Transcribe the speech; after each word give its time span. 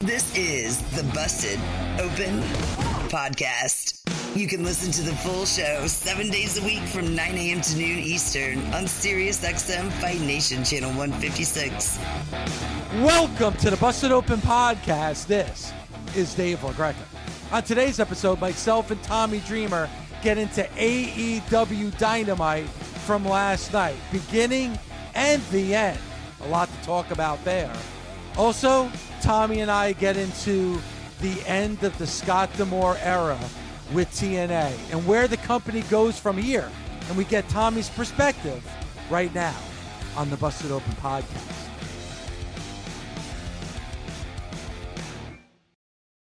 This 0.00 0.36
is 0.36 0.78
the 0.94 1.02
Busted 1.14 1.58
Open 1.98 2.42
Podcast. 3.08 4.02
You 4.36 4.46
can 4.46 4.62
listen 4.62 4.92
to 4.92 5.02
the 5.02 5.16
full 5.16 5.46
show 5.46 5.86
seven 5.86 6.28
days 6.28 6.62
a 6.62 6.64
week 6.66 6.82
from 6.82 7.16
9 7.16 7.34
a.m. 7.34 7.62
to 7.62 7.76
noon 7.78 7.98
Eastern 8.00 8.58
on 8.74 8.84
SiriusXM 8.84 9.90
Fight 9.92 10.20
Nation 10.20 10.62
Channel 10.64 10.90
156. 10.90 11.98
Welcome 13.02 13.54
to 13.54 13.70
the 13.70 13.78
Busted 13.78 14.12
Open 14.12 14.38
Podcast. 14.40 15.28
This 15.28 15.72
is 16.14 16.34
Dave 16.34 16.58
LaGreca. 16.58 16.94
On 17.50 17.62
today's 17.62 17.98
episode, 17.98 18.38
myself 18.38 18.90
and 18.90 19.02
Tommy 19.02 19.40
Dreamer 19.40 19.88
get 20.22 20.36
into 20.36 20.62
AEW 20.62 21.96
Dynamite 21.96 22.68
from 22.68 23.24
last 23.24 23.72
night, 23.72 23.96
beginning 24.12 24.78
and 25.14 25.42
the 25.52 25.74
end. 25.74 25.98
A 26.42 26.48
lot 26.48 26.68
to 26.68 26.84
talk 26.84 27.12
about 27.12 27.42
there. 27.46 27.72
Also, 28.36 28.90
Tommy 29.26 29.58
and 29.58 29.72
I 29.72 29.92
get 29.92 30.16
into 30.16 30.80
the 31.20 31.42
end 31.48 31.82
of 31.82 31.98
the 31.98 32.06
Scott 32.06 32.48
D'Amore 32.56 32.96
era 32.98 33.36
with 33.92 34.08
TNA 34.12 34.72
and 34.92 35.04
where 35.04 35.26
the 35.26 35.36
company 35.38 35.80
goes 35.90 36.16
from 36.16 36.38
here. 36.38 36.70
And 37.08 37.18
we 37.18 37.24
get 37.24 37.48
Tommy's 37.48 37.88
perspective 37.88 38.64
right 39.10 39.34
now 39.34 39.58
on 40.16 40.30
the 40.30 40.36
Busted 40.36 40.70
Open 40.70 40.92
podcast. 40.92 41.68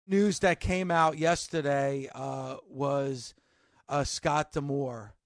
News 0.07 0.39
that 0.39 0.61
came 0.61 0.93
out 0.93 1.19
yesterday 1.19 2.09
uh, 2.15 2.59
was 2.69 3.35
uh, 3.89 4.05
Scott 4.05 4.53
D'Amore, 4.53 5.17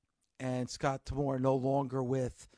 and 0.40 0.70
Scott 0.70 1.04
D'Amore 1.04 1.38
no 1.38 1.54
longer 1.54 2.02
with 2.02 2.48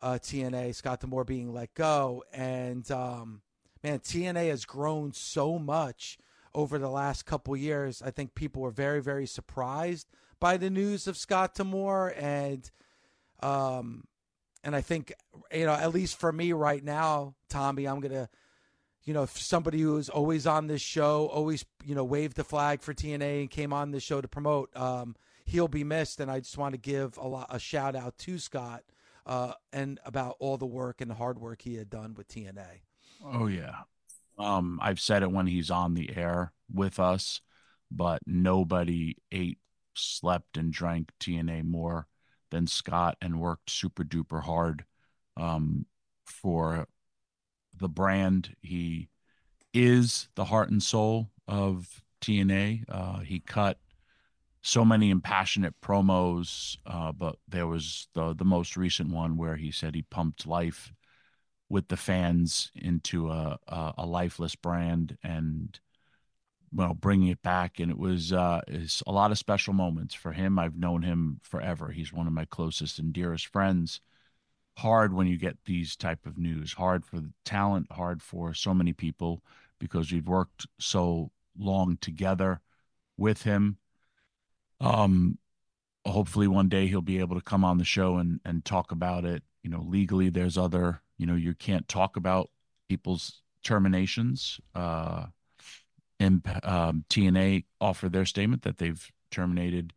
uh, 0.00 0.12
TNA. 0.12 0.76
Scott 0.76 1.00
D'Amore 1.00 1.24
being 1.24 1.52
let 1.52 1.74
go, 1.74 2.22
and 2.32 2.88
um, 2.92 3.42
man, 3.82 3.98
TNA 4.00 4.48
has 4.48 4.64
grown 4.64 5.12
so 5.12 5.58
much 5.58 6.18
over 6.54 6.78
the 6.78 6.88
last 6.88 7.26
couple 7.26 7.56
years. 7.56 8.02
I 8.02 8.10
think 8.10 8.34
people 8.34 8.62
were 8.62 8.70
very, 8.70 9.00
very 9.00 9.26
surprised 9.26 10.08
by 10.38 10.56
the 10.56 10.70
news 10.70 11.06
of 11.06 11.16
Scott 11.16 11.54
D'Amore, 11.54 12.14
and 12.18 12.70
um, 13.42 14.04
and 14.64 14.74
I 14.74 14.80
think 14.80 15.12
you 15.52 15.66
know, 15.66 15.74
at 15.74 15.94
least 15.94 16.18
for 16.18 16.32
me 16.32 16.52
right 16.52 16.82
now, 16.82 17.34
Tommy, 17.48 17.86
I'm 17.86 18.00
gonna. 18.00 18.28
You 19.02 19.14
know, 19.14 19.24
somebody 19.24 19.80
who's 19.80 20.10
always 20.10 20.46
on 20.46 20.66
this 20.66 20.82
show, 20.82 21.26
always 21.28 21.64
you 21.84 21.94
know 21.94 22.04
waved 22.04 22.36
the 22.36 22.44
flag 22.44 22.82
for 22.82 22.92
TNA 22.92 23.40
and 23.40 23.50
came 23.50 23.72
on 23.72 23.92
this 23.92 24.02
show 24.02 24.20
to 24.20 24.28
promote. 24.28 24.76
Um, 24.76 25.16
he'll 25.46 25.68
be 25.68 25.84
missed, 25.84 26.20
and 26.20 26.30
I 26.30 26.40
just 26.40 26.58
want 26.58 26.74
to 26.74 26.78
give 26.78 27.16
a 27.16 27.26
lot 27.26 27.46
a 27.48 27.58
shout 27.58 27.96
out 27.96 28.18
to 28.18 28.38
Scott 28.38 28.84
uh, 29.24 29.54
and 29.72 29.98
about 30.04 30.36
all 30.38 30.58
the 30.58 30.66
work 30.66 31.00
and 31.00 31.10
the 31.10 31.14
hard 31.14 31.38
work 31.38 31.62
he 31.62 31.76
had 31.76 31.88
done 31.88 32.14
with 32.14 32.28
TNA. 32.28 32.82
Oh 33.24 33.46
yeah. 33.46 33.82
Um, 34.38 34.78
I've 34.82 35.00
said 35.00 35.22
it 35.22 35.30
when 35.32 35.46
he's 35.46 35.70
on 35.70 35.94
the 35.94 36.16
air 36.16 36.52
with 36.72 36.98
us, 36.98 37.40
but 37.90 38.22
nobody 38.26 39.16
ate, 39.32 39.58
slept, 39.94 40.56
and 40.56 40.72
drank 40.72 41.10
TNA 41.20 41.64
more 41.64 42.06
than 42.50 42.66
Scott 42.66 43.16
and 43.20 43.40
worked 43.40 43.70
super 43.70 44.04
duper 44.04 44.42
hard 44.42 44.84
um, 45.36 45.86
for 46.24 46.86
the 47.76 47.88
brand. 47.88 48.56
He 48.62 49.08
is 49.74 50.28
the 50.36 50.46
heart 50.46 50.70
and 50.70 50.82
soul 50.82 51.30
of 51.48 52.02
TNA. 52.20 52.84
Uh, 52.88 53.20
he 53.20 53.40
cut 53.40 53.78
so 54.62 54.84
many 54.84 55.10
impassionate 55.10 55.74
promos, 55.80 56.76
uh, 56.86 57.12
but 57.12 57.36
there 57.48 57.66
was 57.66 58.08
the 58.14 58.34
the 58.34 58.44
most 58.44 58.76
recent 58.76 59.10
one 59.10 59.36
where 59.36 59.56
he 59.56 59.70
said 59.70 59.94
he 59.94 60.02
pumped 60.02 60.46
life 60.46 60.92
with 61.70 61.88
the 61.88 61.96
fans 61.96 62.70
into 62.74 63.30
a 63.30 63.58
a, 63.68 63.94
a 63.98 64.06
lifeless 64.06 64.54
brand 64.56 65.16
and 65.22 65.80
well 66.72 66.94
bringing 66.94 67.28
it 67.28 67.42
back. 67.42 67.80
And 67.80 67.90
it 67.90 67.98
was 67.98 68.32
uh 68.32 68.60
is 68.68 69.02
a 69.06 69.12
lot 69.12 69.30
of 69.30 69.38
special 69.38 69.72
moments 69.72 70.14
for 70.14 70.32
him. 70.32 70.58
I've 70.58 70.76
known 70.76 71.02
him 71.02 71.40
forever. 71.42 71.90
He's 71.90 72.12
one 72.12 72.26
of 72.26 72.32
my 72.32 72.44
closest 72.44 72.98
and 72.98 73.12
dearest 73.12 73.46
friends. 73.46 74.00
Hard 74.78 75.12
when 75.14 75.26
you 75.26 75.36
get 75.38 75.58
these 75.64 75.96
type 75.96 76.26
of 76.26 76.38
news. 76.38 76.72
Hard 76.72 77.04
for 77.06 77.20
the 77.20 77.32
talent. 77.44 77.90
Hard 77.92 78.22
for 78.22 78.54
so 78.54 78.74
many 78.74 78.92
people 78.92 79.42
because 79.78 80.12
we've 80.12 80.28
worked 80.28 80.66
so 80.78 81.30
long 81.58 81.96
together 82.00 82.60
with 83.16 83.42
him. 83.42 83.78
Um 84.80 85.38
hopefully 86.06 86.48
one 86.48 86.68
day 86.68 86.86
he'll 86.86 87.02
be 87.02 87.18
able 87.20 87.36
to 87.36 87.42
come 87.42 87.64
on 87.64 87.78
the 87.78 87.84
show 87.84 88.16
and 88.18 88.40
and 88.44 88.64
talk 88.64 88.92
about 88.92 89.24
it. 89.24 89.42
You 89.62 89.70
know 89.70 89.82
legally 89.86 90.30
there's 90.30 90.58
other 90.58 91.02
you 91.20 91.26
know 91.26 91.34
you 91.34 91.54
can't 91.54 91.86
talk 91.88 92.16
about 92.16 92.50
people's 92.88 93.42
terminations 93.62 94.58
uh 94.74 95.26
and 96.20 96.42
um, 96.64 97.04
TNA 97.08 97.64
offered 97.80 98.12
their 98.12 98.26
statement 98.26 98.62
that 98.62 98.76
they've 98.76 99.10
terminated 99.30 99.94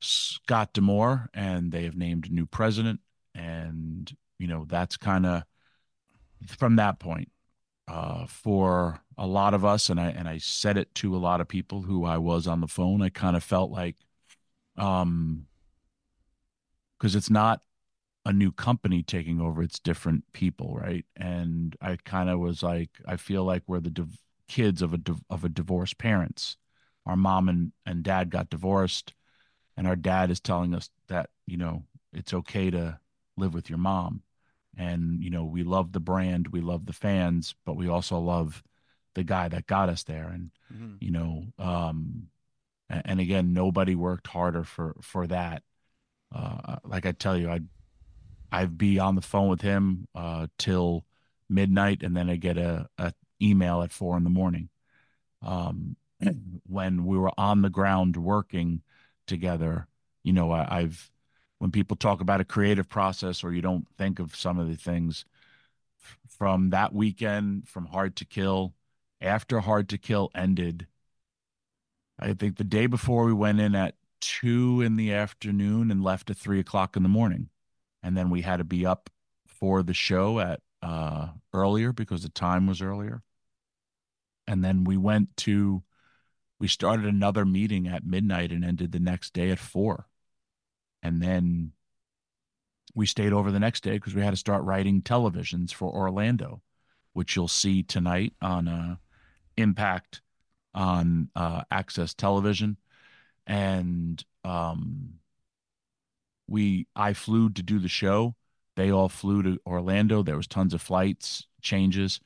Scott 0.00 0.72
D'Amore 0.74 1.30
and 1.32 1.70
they 1.70 1.84
have 1.84 1.96
named 1.96 2.26
a 2.26 2.34
new 2.34 2.44
president. 2.44 3.00
And 3.34 4.12
you 4.38 4.48
know 4.48 4.66
that's 4.68 4.96
kind 4.96 5.24
of 5.24 5.44
from 6.46 6.76
that 6.76 6.98
point 6.98 7.30
uh, 7.88 8.26
for 8.26 9.00
a 9.16 9.26
lot 9.26 9.54
of 9.54 9.64
us 9.64 9.90
and 9.90 10.00
I 10.00 10.08
and 10.08 10.28
I 10.28 10.38
said 10.38 10.76
it 10.76 10.94
to 10.96 11.16
a 11.16 11.18
lot 11.18 11.40
of 11.40 11.48
people 11.48 11.82
who 11.82 12.04
I 12.04 12.18
was 12.18 12.46
on 12.46 12.60
the 12.60 12.68
phone 12.68 13.00
I 13.00 13.08
kind 13.08 13.36
of 13.36 13.44
felt 13.44 13.70
like 13.70 13.96
um 14.76 15.46
because 16.98 17.14
it's 17.14 17.30
not 17.30 17.60
a 18.26 18.32
new 18.32 18.50
company 18.50 19.02
taking 19.02 19.40
over 19.40 19.62
it's 19.62 19.78
different 19.78 20.24
people 20.32 20.76
right? 20.80 21.04
And 21.16 21.76
i 21.80 21.96
kind 22.04 22.28
of 22.30 22.38
was 22.38 22.62
like 22.62 22.90
i 23.06 23.16
feel 23.16 23.44
like 23.44 23.62
we're 23.66 23.80
the 23.80 23.90
div- 23.90 24.18
kids 24.48 24.82
of 24.82 24.92
a 24.92 24.98
div- 24.98 25.24
of 25.30 25.44
a 25.44 25.48
divorced 25.48 25.98
parents. 25.98 26.56
Our 27.06 27.16
mom 27.16 27.48
and 27.48 27.72
and 27.84 28.02
dad 28.02 28.30
got 28.30 28.50
divorced 28.50 29.14
and 29.76 29.86
our 29.86 29.96
dad 29.96 30.30
is 30.30 30.40
telling 30.40 30.74
us 30.74 30.90
that 31.08 31.30
you 31.46 31.56
know 31.56 31.84
it's 32.12 32.32
okay 32.32 32.70
to 32.70 32.98
live 33.36 33.54
with 33.54 33.68
your 33.68 33.78
mom. 33.78 34.22
And 34.76 35.22
you 35.22 35.30
know 35.30 35.44
we 35.44 35.62
love 35.62 35.92
the 35.92 36.00
brand 36.00 36.48
we 36.48 36.60
love 36.60 36.86
the 36.86 36.92
fans 36.92 37.54
but 37.64 37.76
we 37.76 37.88
also 37.88 38.18
love 38.18 38.62
the 39.14 39.24
guy 39.24 39.48
that 39.48 39.66
got 39.66 39.88
us 39.88 40.04
there. 40.04 40.28
And 40.28 40.50
mm-hmm. 40.72 40.94
you 41.00 41.10
know 41.10 41.44
um 41.58 42.28
and, 42.88 43.02
and 43.04 43.20
again 43.20 43.52
nobody 43.52 43.94
worked 43.94 44.26
harder 44.26 44.64
for 44.64 44.96
for 45.00 45.26
that. 45.26 45.62
Uh 46.34 46.76
like 46.84 47.06
i 47.06 47.12
tell 47.12 47.36
you 47.36 47.50
i 47.50 47.60
I'd 48.54 48.78
be 48.78 49.00
on 49.00 49.16
the 49.16 49.20
phone 49.20 49.48
with 49.48 49.62
him 49.62 50.06
uh, 50.14 50.46
till 50.58 51.04
midnight, 51.48 52.04
and 52.04 52.16
then 52.16 52.30
I 52.30 52.36
get 52.36 52.56
a, 52.56 52.88
a 52.98 53.12
email 53.42 53.82
at 53.82 53.90
four 53.90 54.16
in 54.16 54.22
the 54.22 54.30
morning. 54.30 54.68
Um, 55.42 55.96
when 56.66 57.04
we 57.04 57.18
were 57.18 57.32
on 57.36 57.62
the 57.62 57.70
ground 57.70 58.16
working 58.16 58.82
together, 59.26 59.88
you 60.22 60.32
know, 60.32 60.52
I, 60.52 60.78
I've 60.78 61.10
when 61.58 61.72
people 61.72 61.96
talk 61.96 62.20
about 62.20 62.40
a 62.40 62.44
creative 62.44 62.88
process 62.88 63.42
or 63.42 63.52
you 63.52 63.60
don't 63.60 63.88
think 63.98 64.20
of 64.20 64.36
some 64.36 64.58
of 64.60 64.68
the 64.68 64.76
things 64.76 65.24
from 66.28 66.70
that 66.70 66.92
weekend 66.92 67.68
from 67.68 67.86
Hard 67.86 68.14
to 68.16 68.24
Kill, 68.24 68.72
after 69.20 69.60
Hard 69.60 69.88
to 69.88 69.98
Kill 69.98 70.30
ended, 70.32 70.86
I 72.20 72.34
think 72.34 72.56
the 72.56 72.64
day 72.64 72.86
before 72.86 73.24
we 73.24 73.32
went 73.32 73.58
in 73.58 73.74
at 73.74 73.96
two 74.20 74.80
in 74.80 74.94
the 74.94 75.12
afternoon 75.12 75.90
and 75.90 76.04
left 76.04 76.30
at 76.30 76.36
three 76.36 76.60
o'clock 76.60 76.96
in 76.96 77.02
the 77.02 77.08
morning 77.08 77.48
and 78.04 78.16
then 78.16 78.30
we 78.30 78.42
had 78.42 78.58
to 78.58 78.64
be 78.64 78.86
up 78.86 79.10
for 79.48 79.82
the 79.82 79.94
show 79.94 80.38
at 80.38 80.60
uh, 80.82 81.28
earlier 81.52 81.92
because 81.92 82.22
the 82.22 82.28
time 82.28 82.66
was 82.66 82.82
earlier. 82.82 83.22
and 84.46 84.62
then 84.62 84.84
we 84.84 84.96
went 84.96 85.34
to 85.36 85.82
we 86.60 86.68
started 86.68 87.06
another 87.06 87.44
meeting 87.44 87.88
at 87.88 88.06
midnight 88.06 88.52
and 88.52 88.64
ended 88.64 88.92
the 88.92 89.00
next 89.00 89.32
day 89.32 89.50
at 89.50 89.58
four 89.58 90.06
and 91.02 91.22
then 91.22 91.72
we 92.94 93.06
stayed 93.06 93.32
over 93.32 93.50
the 93.50 93.58
next 93.58 93.82
day 93.82 93.92
because 93.92 94.14
we 94.14 94.22
had 94.22 94.30
to 94.30 94.36
start 94.36 94.62
writing 94.64 95.00
televisions 95.02 95.72
for 95.72 95.90
orlando 95.90 96.60
which 97.14 97.34
you'll 97.36 97.48
see 97.48 97.82
tonight 97.82 98.34
on 98.42 98.68
uh, 98.68 98.96
impact 99.56 100.20
on 100.74 101.30
uh, 101.36 101.62
access 101.70 102.12
television 102.14 102.76
and 103.46 104.24
um, 104.44 105.14
we 106.46 106.86
i 106.94 107.12
flew 107.12 107.50
to 107.50 107.62
do 107.62 107.78
the 107.78 107.88
show. 107.88 108.34
They 108.76 108.90
all 108.90 109.08
flew 109.08 109.42
to 109.42 109.58
orlando. 109.66 110.22
There 110.22 110.36
was 110.36 110.46
tons 110.46 110.74
of 110.74 110.82
flights 110.82 111.46
changes. 111.62 112.20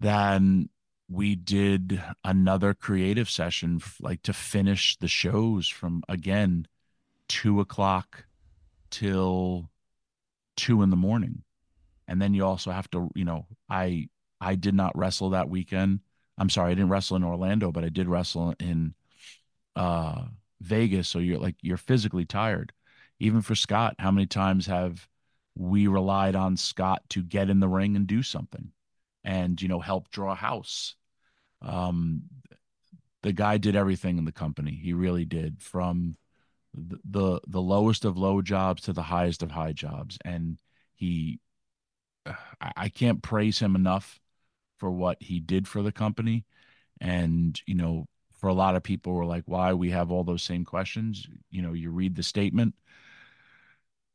Then 0.00 0.68
we 1.08 1.34
did 1.34 2.02
another 2.24 2.74
creative 2.74 3.28
session 3.28 3.80
like 4.00 4.22
to 4.22 4.32
finish 4.32 4.96
the 4.98 5.08
shows 5.08 5.68
from 5.68 6.02
again 6.08 6.66
two 7.28 7.60
o'clock 7.60 8.24
till 8.90 9.70
two 10.56 10.82
in 10.82 10.90
the 10.90 10.96
morning. 10.96 11.42
And 12.06 12.20
then 12.20 12.34
you 12.34 12.44
also 12.44 12.70
have 12.70 12.90
to 12.90 13.10
you 13.14 13.24
know 13.24 13.46
i 13.68 14.08
i 14.40 14.54
did 14.54 14.74
not 14.74 14.96
wrestle 14.96 15.30
that 15.30 15.48
weekend. 15.48 16.00
I'm 16.38 16.50
sorry 16.50 16.72
i 16.72 16.74
didn't 16.74 16.90
wrestle 16.90 17.16
in 17.16 17.24
orlando 17.24 17.72
but 17.72 17.84
i 17.84 17.88
did 17.88 18.08
wrestle 18.08 18.54
in 18.60 18.94
uh 19.76 20.24
vegas. 20.60 21.08
So 21.08 21.18
you're 21.18 21.38
like 21.38 21.56
you're 21.62 21.76
physically 21.76 22.24
tired 22.24 22.72
even 23.20 23.42
for 23.42 23.54
scott 23.54 23.94
how 23.98 24.10
many 24.10 24.26
times 24.26 24.66
have 24.66 25.08
we 25.54 25.86
relied 25.86 26.34
on 26.34 26.56
scott 26.56 27.02
to 27.08 27.22
get 27.22 27.50
in 27.50 27.60
the 27.60 27.68
ring 27.68 27.96
and 27.96 28.06
do 28.06 28.22
something 28.22 28.72
and 29.24 29.60
you 29.60 29.68
know 29.68 29.80
help 29.80 30.10
draw 30.10 30.32
a 30.32 30.36
house? 30.36 30.96
Um 31.62 32.22
the 33.22 33.32
guy 33.32 33.58
did 33.58 33.76
everything 33.76 34.16
in 34.16 34.24
the 34.24 34.32
company. 34.32 34.72
He 34.72 34.94
really 34.94 35.26
did 35.26 35.60
from 35.60 36.16
the, 36.72 37.38
the 37.46 37.60
lowest 37.60 38.06
of 38.06 38.16
low 38.16 38.40
jobs 38.40 38.82
to 38.82 38.94
the 38.94 39.02
highest 39.02 39.42
of 39.42 39.50
high 39.50 39.72
jobs. 39.72 40.16
And 40.24 40.58
he 40.94 41.40
I, 42.26 42.72
I 42.76 42.88
can't 42.88 43.22
praise 43.22 43.58
him 43.58 43.76
enough 43.76 44.18
for 44.78 44.90
what 44.90 45.18
he 45.20 45.40
did 45.40 45.68
for 45.68 45.82
the 45.82 45.92
company. 45.92 46.46
And 47.00 47.60
you 47.66 47.74
know 47.74 48.06
for 48.38 48.48
a 48.48 48.54
lot 48.54 48.74
of 48.76 48.82
people 48.82 49.12
were 49.12 49.26
like 49.26 49.44
why 49.44 49.74
we 49.74 49.90
have 49.90 50.10
all 50.10 50.24
those 50.24 50.42
same 50.42 50.64
questions? 50.64 51.26
You 51.50 51.62
know 51.62 51.74
you 51.74 51.90
read 51.90 52.16
the 52.16 52.22
statement 52.22 52.74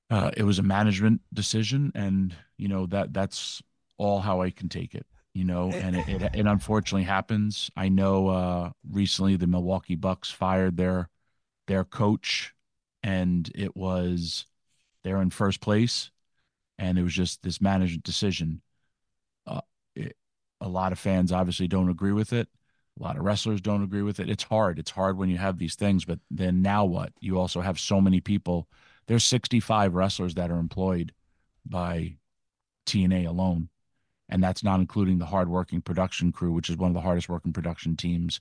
uh, 0.09 0.31
it 0.37 0.43
was 0.43 0.59
a 0.59 0.63
management 0.63 1.21
decision 1.33 1.91
and 1.95 2.35
you 2.57 2.67
know 2.67 2.85
that 2.85 3.13
that's 3.13 3.61
all 3.97 4.19
how 4.19 4.41
i 4.41 4.49
can 4.49 4.69
take 4.69 4.93
it 4.93 5.05
you 5.35 5.43
know 5.43 5.69
and 5.69 5.95
it, 5.97 6.07
it, 6.07 6.21
it 6.33 6.45
unfortunately 6.47 7.03
happens. 7.03 7.69
I 7.75 7.89
know 7.89 8.29
uh 8.29 8.69
recently 8.89 9.35
the 9.35 9.45
milwaukee 9.45 9.95
bucks 9.95 10.31
fired 10.31 10.77
their 10.77 11.09
their 11.67 11.83
coach 11.83 12.53
and 13.03 13.51
it 13.53 13.75
was 13.75 14.47
they're 15.03 15.21
in 15.21 15.29
first 15.29 15.59
place 15.59 16.09
and 16.79 16.97
it 16.97 17.03
was 17.03 17.13
just 17.13 17.43
this 17.43 17.61
management 17.61 18.03
decision. 18.03 18.61
Uh, 19.45 19.61
it, 19.95 20.15
a 20.61 20.69
lot 20.69 20.91
of 20.91 20.99
fans 20.99 21.31
obviously 21.31 21.67
don't 21.67 21.89
agree 21.89 22.11
with 22.13 22.33
it. 22.33 22.47
A 22.99 23.03
lot 23.03 23.17
of 23.17 23.23
wrestlers 23.23 23.61
don't 23.61 23.83
agree 23.83 24.01
with 24.01 24.19
it. 24.21 24.29
It's 24.29 24.43
hard. 24.43 24.79
It's 24.79 24.91
hard 24.91 25.17
when 25.17 25.29
you 25.29 25.37
have 25.37 25.57
these 25.57 25.75
things 25.75 26.05
but 26.05 26.19
then 26.31 26.61
now 26.61 26.85
what? 26.85 27.11
You 27.19 27.37
also 27.37 27.59
have 27.59 27.77
so 27.77 27.99
many 27.99 28.21
people 28.21 28.69
there's 29.07 29.23
65 29.23 29.93
wrestlers 29.93 30.35
that 30.35 30.51
are 30.51 30.57
employed 30.59 31.13
by 31.65 32.17
TNA 32.85 33.27
alone 33.27 33.69
and 34.29 34.43
that's 34.43 34.63
not 34.63 34.79
including 34.79 35.19
the 35.19 35.25
hardworking 35.25 35.81
production 35.81 36.31
crew 36.31 36.51
which 36.51 36.69
is 36.69 36.77
one 36.77 36.89
of 36.89 36.95
the 36.95 37.01
hardest 37.01 37.29
working 37.29 37.53
production 37.53 37.95
teams 37.95 38.39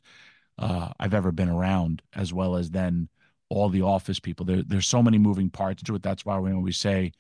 uh, 0.59 0.91
I've 0.99 1.15
ever 1.15 1.33
been 1.33 1.49
around, 1.49 2.03
as 2.15 2.33
well 2.33 2.57
as 2.57 2.71
then 2.71 3.09
all 3.49 3.69
the 3.69 3.83
office 3.83 4.21
people. 4.21 4.47
There, 4.47 4.63
there's 4.63 4.87
so 4.87 5.03
many 5.03 5.19
moving 5.19 5.51
parts 5.51 5.83
to 5.85 5.95
it. 5.95 6.03
That's 6.03 6.25
why 6.25 6.39
we 6.39 6.53
always 6.53 6.79
say, 6.79 7.13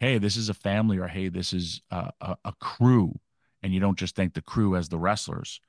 "Hey, 0.00 0.18
this 0.18 0.36
is 0.36 0.48
a 0.48 0.54
family," 0.54 0.98
or 0.98 1.08
"Hey, 1.08 1.28
this 1.28 1.52
is 1.52 1.82
a, 1.90 2.10
a, 2.20 2.36
a 2.46 2.52
crew," 2.60 3.18
and 3.62 3.72
you 3.72 3.80
don't 3.80 3.98
just 3.98 4.16
think 4.16 4.34
the 4.34 4.42
crew 4.42 4.76
as 4.76 4.88
the 4.88 4.98
wrestlers. 4.98 5.60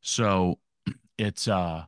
So 0.00 0.58
it's 1.18 1.48
uh, 1.48 1.84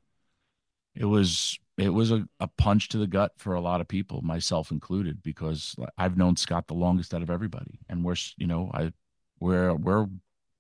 it 0.94 1.06
was 1.06 1.58
it 1.76 1.88
was 1.88 2.11
a, 2.12 2.26
a 2.41 2.49
punch 2.49 2.88
to 2.91 2.99
the 2.99 3.06
gut 3.06 3.32
for 3.37 3.55
a 3.55 3.61
lot 3.61 3.81
of 3.81 3.88
people, 3.88 4.23
myself 4.23 4.71
included, 4.71 5.23
because 5.23 5.75
I've 5.99 6.17
known 6.17 6.37
Scott 6.37 6.69
the 6.69 6.75
longest 6.75 7.15
out 7.15 7.23
of 7.23 7.31
everybody, 7.31 7.81
and 7.88 8.05
we're 8.05 8.17
you 8.37 8.47
know 8.47 8.71
I 8.73 8.93
we're 9.41 9.75
we're 9.75 10.06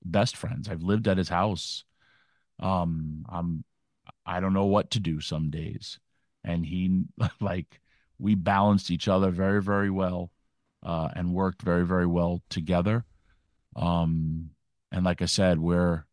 best 0.04 0.36
friends. 0.36 0.68
I've 0.68 0.82
lived 0.82 1.08
at 1.08 1.18
his 1.18 1.28
house. 1.28 1.84
Um, 2.60 3.24
I'm 3.28 3.64
I 4.26 4.40
don't 4.40 4.52
know 4.52 4.66
what 4.66 4.90
to 4.92 5.00
do 5.00 5.20
some 5.20 5.50
days. 5.50 5.98
And 6.42 6.64
he, 6.64 7.04
like, 7.40 7.80
we 8.18 8.34
balanced 8.34 8.90
each 8.90 9.08
other 9.08 9.30
very, 9.30 9.62
very 9.62 9.90
well 9.90 10.30
uh, 10.82 11.08
and 11.14 11.34
worked 11.34 11.62
very, 11.62 11.86
very 11.86 12.06
well 12.06 12.42
together. 12.48 13.04
Um, 13.76 14.50
and 14.92 15.04
like 15.04 15.20
I 15.20 15.26
said, 15.26 15.58
we're, 15.58 16.04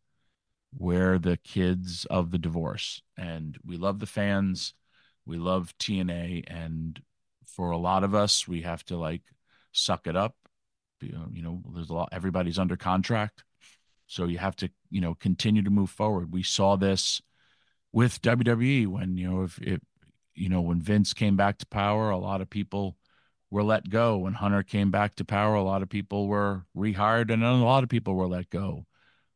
we're 0.76 1.18
the 1.18 1.36
kids 1.36 2.06
of 2.06 2.30
the 2.30 2.38
divorce 2.38 3.02
and 3.16 3.56
we 3.64 3.76
love 3.76 3.98
the 3.98 4.06
fans. 4.06 4.74
We 5.26 5.36
love 5.36 5.74
TNA. 5.78 6.44
And 6.46 7.00
for 7.46 7.70
a 7.70 7.78
lot 7.78 8.04
of 8.04 8.14
us, 8.14 8.46
we 8.48 8.62
have 8.62 8.84
to 8.86 8.96
like 8.96 9.22
suck 9.72 10.06
it 10.06 10.16
up. 10.16 10.34
You 11.00 11.42
know, 11.42 11.60
there's 11.74 11.90
a 11.90 11.94
lot, 11.94 12.10
everybody's 12.12 12.58
under 12.58 12.76
contract. 12.76 13.42
So 14.06 14.26
you 14.26 14.38
have 14.38 14.54
to, 14.56 14.70
you 14.90 15.00
know, 15.00 15.14
continue 15.14 15.62
to 15.62 15.70
move 15.70 15.90
forward. 15.90 16.32
We 16.32 16.42
saw 16.42 16.76
this 16.76 17.20
with 17.92 18.22
WWE 18.22 18.86
when 18.86 19.16
you 19.16 19.30
know 19.30 19.42
if 19.42 19.58
it 19.60 19.82
you 20.34 20.48
know 20.48 20.62
when 20.62 20.80
Vince 20.80 21.12
came 21.12 21.36
back 21.36 21.58
to 21.58 21.66
power, 21.66 22.10
a 22.10 22.18
lot 22.18 22.40
of 22.40 22.50
people 22.50 22.96
were 23.50 23.62
let 23.62 23.88
go. 23.88 24.18
When 24.18 24.32
Hunter 24.32 24.62
came 24.62 24.90
back 24.90 25.16
to 25.16 25.24
power, 25.24 25.54
a 25.54 25.62
lot 25.62 25.82
of 25.82 25.88
people 25.88 26.26
were 26.26 26.64
rehired, 26.76 27.32
and 27.32 27.44
a 27.44 27.52
lot 27.54 27.82
of 27.82 27.90
people 27.90 28.14
were 28.14 28.26
let 28.26 28.48
go. 28.50 28.86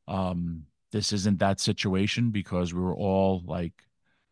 Um, 0.08 0.64
this 0.92 1.12
isn't 1.12 1.40
that 1.40 1.60
situation 1.60 2.30
because 2.30 2.72
we 2.72 2.80
were 2.80 2.94
all 2.94 3.42
like 3.44 3.74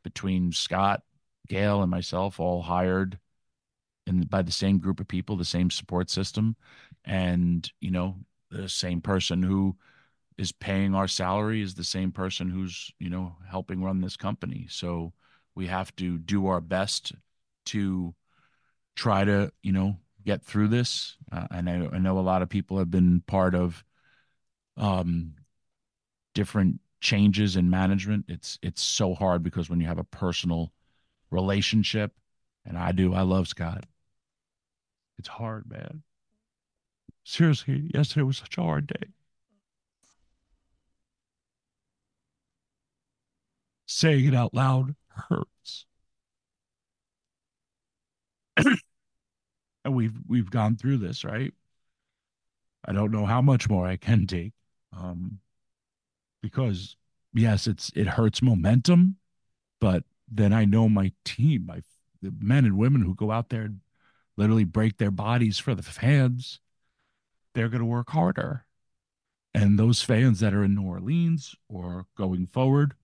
between 0.03 0.53
Scott, 0.53 1.03
Gail, 1.49 1.83
and 1.83 1.91
myself, 1.91 2.41
all 2.41 2.63
hired 2.63 3.19
and 4.07 4.29
by 4.29 4.43
the 4.43 4.53
same 4.53 4.79
group 4.79 5.01
of 5.01 5.09
people, 5.09 5.37
the 5.37 5.45
same 5.45 5.71
support 5.71 6.11
system, 6.11 6.57
and 7.05 7.71
you 7.81 7.91
know 7.91 8.17
the 8.51 8.69
same 8.69 9.01
person 9.01 9.43
who 9.43 9.77
is 10.37 10.53
paying 10.53 10.95
our 10.95 11.09
salary 11.09 11.63
is 11.63 11.75
the 11.75 11.85
same 11.85 12.13
person 12.13 12.49
who's 12.49 12.91
you 12.99 13.09
know 13.09 13.37
helping 13.49 13.83
run 13.83 14.01
this 14.01 14.17
company. 14.17 14.67
So 14.69 15.13
we 15.55 15.67
have 15.67 15.95
to 15.97 16.19
do 16.19 16.47
our 16.47 16.61
best 16.61 17.13
to 17.67 18.15
try 18.97 19.25
to 19.25 19.53
you 19.63 19.73
know 19.73 19.97
get 20.25 20.43
through 20.43 20.69
this. 20.69 21.17
Uh, 21.33 21.47
and 21.51 21.69
I, 21.69 21.89
I, 21.93 21.99
know 21.99 22.19
a 22.19 22.21
lot 22.21 22.43
of 22.43 22.49
people 22.49 22.79
have 22.79 22.91
been 22.91 23.23
part 23.27 23.55
of 23.55 23.85
um 24.77 25.35
different 26.35 26.81
changes 27.01 27.57
in 27.57 27.71
management. 27.71 28.27
It's 28.29 28.59
it's 28.63 28.83
so 28.83 29.15
hard 29.15 29.43
because 29.43 29.71
when 29.71 29.81
you 29.81 29.87
have 29.87 29.99
a 29.99 30.05
personal 30.05 30.73
relationship 31.35 32.13
and 32.65 32.79
i 32.79 32.93
do 32.93 33.15
i 33.15 33.23
love 33.23 33.49
scott 33.49 33.85
it's 35.19 35.29
hard 35.29 35.69
man 35.69 36.03
seriously 37.25 37.91
yesterday 37.93 38.23
was 38.23 38.39
such 38.39 38.57
a 38.59 38.63
hard 38.63 38.87
day 38.87 39.09
saying 43.87 44.27
it 44.27 44.35
out 44.35 44.53
loud 44.53 44.95
hurts. 45.09 45.87
and 48.57 49.95
we've 49.95 50.15
we've 50.27 50.51
gone 50.51 50.77
through 50.77 50.99
this, 50.99 51.25
right? 51.25 51.53
I 52.85 52.93
don't 52.93 53.11
know 53.13 53.27
how 53.27 53.41
much 53.41 53.69
more 53.69 53.87
I 53.87 53.97
can 53.97 54.27
take. 54.27 54.53
Um 54.97 55.39
because 56.43 56.97
yes, 57.33 57.67
it's 57.67 57.91
it 57.95 58.07
hurts 58.07 58.43
momentum, 58.43 59.17
but 59.81 60.05
then 60.29 60.53
I 60.53 60.65
know 60.65 60.89
my 60.89 61.13
team, 61.25 61.67
my 61.67 61.83
the 62.23 62.33
men 62.41 62.65
and 62.65 62.79
women 62.79 63.03
who 63.03 63.15
go 63.15 63.31
out 63.31 63.51
there 63.51 63.63
and 63.63 63.81
literally 64.37 64.65
break 64.65 64.97
their 64.97 65.11
bodies 65.11 65.59
for 65.59 65.75
the 65.75 65.83
fans, 65.83 66.61
they're 67.55 67.69
going 67.69 67.81
to 67.81 67.87
work 67.87 68.11
harder. 68.11 68.65
And 69.55 69.79
those 69.79 70.03
fans 70.03 70.41
that 70.41 70.55
are 70.55 70.65
in 70.65 70.75
New 70.75 70.83
Orleans 70.83 71.55
or 71.69 72.07
going 72.17 72.47
forward, 72.47 72.95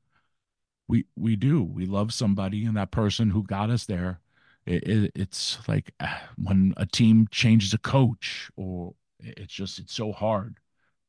we 0.89 1.05
we 1.17 1.37
do. 1.37 1.63
We 1.63 1.87
love 1.87 2.13
somebody 2.13 2.65
and 2.65 2.77
that 2.77 2.91
person 2.91 3.31
who 3.31 3.45
got 3.45 3.71
us 3.71 3.85
there. 3.87 4.21
It, 4.67 4.83
it, 4.89 5.13
it's 5.15 5.59
like 5.69 5.93
ah, 6.01 6.23
when 6.37 6.75
a 6.77 6.87
team 6.87 7.29
changes 7.31 7.73
a 7.75 7.79
coach 7.79 8.51
or 8.57 8.95
it's 9.21 9.53
just 9.55 9.79
it's 9.79 9.95
so 9.95 10.13
hard. 10.13 10.59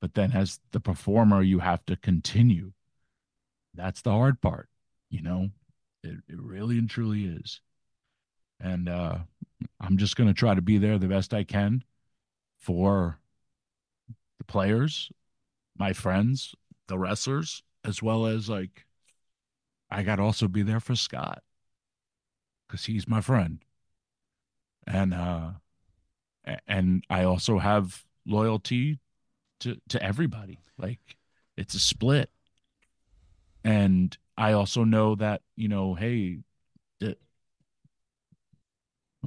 But 0.02 0.14
then 0.14 0.32
as 0.34 0.60
the 0.72 0.80
performer 0.80 1.42
you 1.42 1.60
have 1.60 1.86
to 1.86 1.96
continue. 1.96 2.74
That's 3.74 4.02
the 4.02 4.12
hard 4.12 4.42
part 4.42 4.70
you 5.10 5.22
know 5.22 5.50
it, 6.04 6.18
it 6.28 6.40
really 6.40 6.78
and 6.78 6.90
truly 6.90 7.26
is. 7.26 7.62
And 8.60 8.88
uh 8.88 9.20
i'm 9.80 9.98
just 9.98 10.16
going 10.16 10.28
to 10.28 10.34
try 10.34 10.56
to 10.56 10.62
be 10.62 10.80
there 10.80 10.98
the 10.98 11.08
best 11.08 11.36
i 11.36 11.44
can 11.44 11.84
for 12.58 13.20
the 14.40 14.44
players 14.44 15.12
my 15.78 15.94
friends 15.94 16.56
the 16.88 16.98
wrestlers 16.98 17.62
as 17.84 18.02
well 18.02 18.26
as 18.26 18.50
like 18.50 18.86
I 19.92 20.04
got 20.04 20.16
to 20.16 20.24
also 20.24 20.48
be 20.48 20.62
there 20.62 20.80
for 20.80 20.96
Scott 20.96 21.44
because 22.66 22.86
he's 22.86 23.08
my 23.08 23.20
friend, 23.20 23.60
and 24.88 25.14
uh, 25.14 25.52
and 26.66 27.04
I 27.10 27.26
also 27.26 27.60
have 27.60 28.06
loyalty 28.26 29.00
to 29.60 29.78
to 29.90 30.02
everybody. 30.02 30.60
Like 30.78 31.18
it's 31.58 31.76
a 31.76 31.80
split, 31.80 32.30
and 33.66 34.18
I 34.42 34.54
also 34.54 34.84
know 34.84 35.14
that 35.16 35.44
you 35.56 35.68
know, 35.68 35.94
hey, 35.94 36.40
it, 37.00 37.22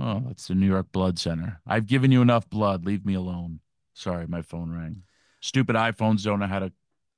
oh, 0.01 0.25
that's 0.27 0.49
the 0.49 0.57
New 0.57 0.67
York 0.67 0.91
Blood 0.91 1.21
Center. 1.21 1.61
I've 1.65 1.87
given 1.87 2.11
you 2.11 2.21
enough 2.21 2.51
blood. 2.51 2.85
Leave 2.85 3.07
me 3.07 3.15
alone. 3.15 3.61
Sorry, 3.93 4.27
my 4.27 4.43
phone 4.43 4.73
rang. 4.73 5.05
Stupid 5.41 5.77
iPhones 5.77 6.25
don't 6.25 6.41
know 6.41 6.49
how 6.49 6.59
to 6.59 6.73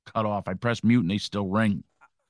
cut 0.05 0.27
off. 0.27 0.47
I 0.47 0.53
press 0.53 0.83
mute 0.83 1.01
and 1.01 1.09
they 1.09 1.17
still 1.17 1.47
ring. 1.47 1.83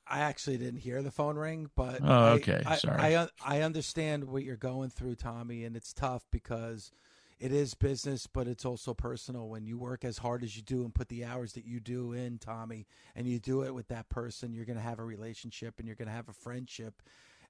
I 0.10 0.20
actually 0.20 0.58
didn't 0.58 0.80
hear 0.80 1.04
the 1.04 1.12
phone 1.12 1.36
ring, 1.36 1.70
but 1.76 2.00
oh, 2.02 2.28
okay, 2.36 2.64
I, 2.66 2.78
sorry. 2.78 3.16
I, 3.16 3.24
I 3.24 3.28
I 3.46 3.62
understand 3.62 4.24
what 4.24 4.44
you're 4.44 4.56
going 4.56 4.90
through, 4.90 5.16
Tommy, 5.16 5.66
and 5.66 5.76
it's 5.76 5.92
tough 5.92 6.26
because 6.32 6.92
it 7.40 7.52
is 7.52 7.76
business, 7.76 8.26
but 8.26 8.48
it's 8.48 8.66
also 8.66 8.94
personal. 8.94 9.48
When 9.48 9.66
you 9.66 9.78
work 9.78 10.04
as 10.04 10.18
hard 10.18 10.44
as 10.44 10.56
you 10.56 10.64
do 10.64 10.84
and 10.84 10.94
put 10.94 11.08
the 11.10 11.24
hours 11.24 11.54
that 11.54 11.66
you 11.66 11.80
do 11.80 12.14
in, 12.14 12.40
Tommy, 12.40 12.88
and 13.16 13.28
you 13.28 13.40
do 13.40 13.62
it 13.64 13.74
with 13.74 13.90
that 13.90 14.10
person, 14.10 14.54
you're 14.54 14.66
going 14.66 14.78
to 14.78 14.84
have 14.84 15.00
a 15.00 15.06
relationship 15.06 15.76
and 15.78 15.88
you're 15.88 15.96
going 15.96 16.08
to 16.08 16.14
have 16.14 16.30
a 16.30 16.34
friendship, 16.34 17.02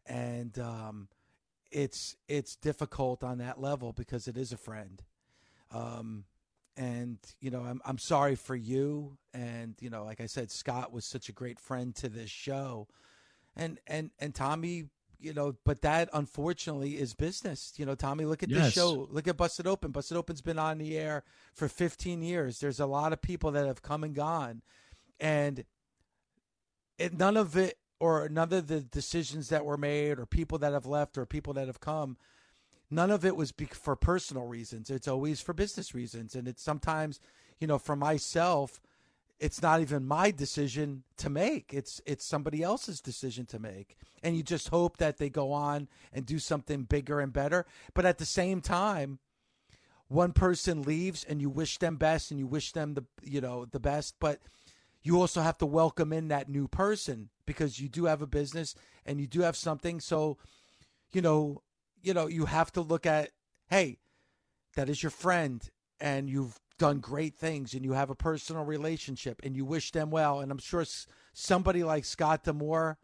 and 0.05 0.57
um, 0.59 1.07
it's 1.71 2.15
it's 2.27 2.55
difficult 2.55 3.23
on 3.23 3.37
that 3.37 3.61
level 3.61 3.93
because 3.93 4.27
it 4.27 4.37
is 4.37 4.51
a 4.51 4.57
friend. 4.57 5.03
Um, 5.71 6.25
and 6.75 7.17
you 7.39 7.49
know 7.49 7.61
I'm 7.61 7.81
I'm 7.85 7.97
sorry 7.97 8.35
for 8.35 8.55
you 8.55 9.17
and 9.33 9.75
you 9.79 9.89
know 9.89 10.05
like 10.05 10.21
I 10.21 10.27
said 10.27 10.51
Scott 10.51 10.93
was 10.93 11.05
such 11.05 11.27
a 11.27 11.31
great 11.31 11.59
friend 11.59 11.95
to 11.95 12.07
this 12.07 12.29
show 12.29 12.87
and 13.55 13.79
and 13.87 14.11
and 14.19 14.33
Tommy 14.33 14.85
you 15.19 15.33
know 15.33 15.55
but 15.65 15.81
that 15.81 16.09
unfortunately 16.13 16.97
is 16.97 17.13
business 17.13 17.73
you 17.77 17.85
know 17.85 17.95
Tommy 17.95 18.25
look 18.25 18.43
at 18.43 18.49
Yes. 18.49 18.65
this 18.65 18.73
show 18.73 19.07
look 19.11 19.27
at 19.27 19.37
Busted 19.37 19.65
Open 19.67 19.91
Busted 19.91 20.17
Open's 20.17 20.41
been 20.41 20.59
on 20.59 20.77
the 20.77 20.97
air 20.97 21.23
for 21.53 21.67
15 21.67 22.21
years 22.21 22.59
there's 22.59 22.79
a 22.79 22.85
lot 22.85 23.13
of 23.13 23.21
people 23.21 23.51
that 23.51 23.65
have 23.65 23.81
come 23.81 24.03
and 24.03 24.13
gone 24.15 24.61
and 25.19 25.65
it, 26.97 27.17
none 27.17 27.37
of 27.37 27.55
it 27.55 27.77
or 27.99 28.29
none 28.29 28.53
of 28.53 28.67
the 28.67 28.81
decisions 28.81 29.49
that 29.49 29.65
were 29.65 29.77
made 29.77 30.19
or 30.19 30.25
people 30.25 30.57
that 30.59 30.73
have 30.73 30.85
left 30.85 31.17
or 31.17 31.25
people 31.25 31.53
that 31.53 31.67
have 31.67 31.79
come 31.79 32.17
none 32.89 33.11
of 33.11 33.25
it 33.25 33.35
was 33.35 33.51
be- 33.51 33.65
for 33.65 33.97
personal 33.97 34.45
reasons. 34.45 34.89
It's 34.89 35.09
always 35.09 35.41
for 35.41 35.51
business 35.51 35.93
reasons. 35.93 36.35
And 36.35 36.47
it's 36.47 36.63
sometimes, 36.63 37.19
you 37.59 37.67
know, 37.67 37.77
for 37.77 37.97
myself, 37.97 38.79
it's 39.39 39.61
not 39.61 39.81
even 39.81 40.05
my 40.05 40.31
decision 40.31 41.03
to 41.17 41.29
make. 41.29 41.73
It's 41.73 42.01
it's 42.05 42.25
somebody 42.25 42.63
else's 42.63 43.01
decision 43.01 43.45
to 43.47 43.59
make. 43.59 43.97
And 44.23 44.35
you 44.35 44.43
just 44.43 44.69
hope 44.69 44.97
that 44.97 45.17
they 45.17 45.29
go 45.29 45.51
on 45.51 45.87
and 46.11 46.25
do 46.25 46.39
something 46.39 46.83
bigger 46.83 47.19
and 47.19 47.31
better. 47.31 47.65
But 47.93 48.05
at 48.05 48.17
the 48.17 48.25
same 48.25 48.61
time, 48.61 49.19
one 50.07 50.31
person 50.31 50.81
leaves 50.81 51.23
and 51.23 51.41
you 51.41 51.49
wish 51.49 51.77
them 51.77 51.97
best 51.97 52.31
and 52.31 52.39
you 52.39 52.47
wish 52.47 52.71
them 52.71 52.95
the 52.95 53.05
you 53.21 53.41
know 53.41 53.65
the 53.65 53.79
best, 53.79 54.15
but 54.19 54.39
you 55.03 55.19
also 55.19 55.41
have 55.41 55.57
to 55.59 55.65
welcome 55.65 56.11
in 56.11 56.27
that 56.29 56.49
new 56.49 56.67
person 56.67 57.29
because 57.45 57.79
you 57.79 57.87
do 57.87 58.05
have 58.05 58.21
a 58.21 58.27
business 58.27 58.75
and 59.05 59.21
you 59.21 59.27
do 59.27 59.41
have 59.41 59.55
something. 59.55 59.99
So, 59.99 60.37
you 61.11 61.21
know, 61.21 61.61
you 62.01 62.13
know, 62.13 62.27
you 62.27 62.45
have 62.45 62.71
to 62.73 62.81
look 62.81 63.05
at, 63.05 63.29
hey, 63.69 63.99
that 64.75 64.89
is 64.89 65.01
your 65.01 65.09
friend 65.09 65.61
and 65.99 66.29
you've 66.29 66.59
done 66.77 66.99
great 66.99 67.35
things 67.35 67.73
and 67.73 67.83
you 67.83 67.93
have 67.93 68.09
a 68.09 68.15
personal 68.15 68.63
relationship 68.63 69.41
and 69.43 69.55
you 69.55 69.65
wish 69.65 69.91
them 69.91 70.09
well. 70.11 70.39
And 70.39 70.51
I'm 70.51 70.57
sure 70.59 70.85
somebody 71.33 71.83
like 71.83 72.05
Scott 72.05 72.43
D'Amore, 72.43 72.97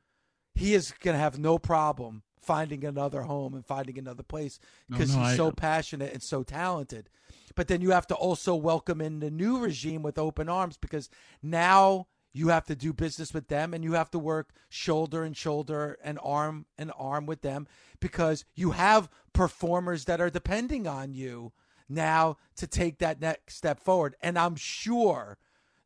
he 0.56 0.74
is 0.74 0.94
going 1.02 1.16
to 1.16 1.20
have 1.20 1.40
no 1.40 1.58
problem 1.58 2.24
finding 2.42 2.84
another 2.84 3.22
home 3.24 3.54
and 3.54 3.66
finding 3.66 3.98
another 3.98 4.24
place 4.24 4.60
No, 4.90 4.98
because 4.98 5.16
no, 5.16 5.22
he's 5.24 5.34
I- 5.34 5.38
so 5.38 5.48
uh 5.48 5.52
passionate 5.52 6.14
and 6.14 6.22
so 6.22 6.44
talented. 6.44 7.10
But 7.56 7.68
then 7.68 7.82
you 7.82 7.92
have 7.92 8.08
to 8.08 8.16
also 8.16 8.56
welcome 8.56 9.00
in 9.00 9.20
the 9.20 9.32
new 9.32 9.60
regime 9.60 10.02
with 10.02 10.18
open 10.18 10.50
arms 10.50 10.76
because 10.78 11.10
now 11.42 12.08
you 12.34 12.48
have 12.50 12.66
to 12.66 12.76
do 12.76 12.92
business 12.94 13.34
with 13.34 13.48
them 13.48 13.74
and 13.74 13.84
you 13.84 13.94
have 13.94 14.10
to 14.12 14.20
work 14.20 14.50
shoulder 14.68 15.24
and 15.24 15.38
shoulder 15.38 15.98
and 16.04 16.20
arm 16.24 16.66
and 16.78 16.92
arm 16.98 17.28
with 17.28 17.42
them 17.42 17.68
because 18.00 18.44
you 18.56 18.72
have 18.72 19.08
performers 19.34 20.06
that 20.06 20.20
are 20.20 20.32
depending 20.32 20.88
on 20.88 21.14
you 21.14 21.54
now 21.90 22.38
to 22.56 22.68
take 22.68 23.00
that 23.00 23.22
next 23.22 23.56
step 23.56 23.80
forward. 23.80 24.16
And 24.22 24.38
I'm 24.38 24.56
sure, 24.56 25.38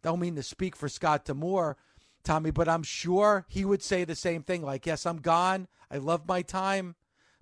don't 0.02 0.20
mean 0.20 0.36
to 0.36 0.44
speak 0.44 0.76
for 0.76 0.90
Scott 0.90 1.26
D'Amore, 1.26 1.78
Tommy, 2.24 2.52
but 2.52 2.68
I'm 2.68 2.84
sure 2.84 3.46
he 3.48 3.66
would 3.66 3.82
say 3.82 4.04
the 4.04 4.16
same 4.16 4.44
thing 4.44 4.62
like, 4.62 4.86
yes, 4.86 5.06
I'm 5.06 5.18
gone. 5.18 5.68
I 5.90 5.98
love 5.98 6.28
my 6.28 6.42
time, 6.42 6.96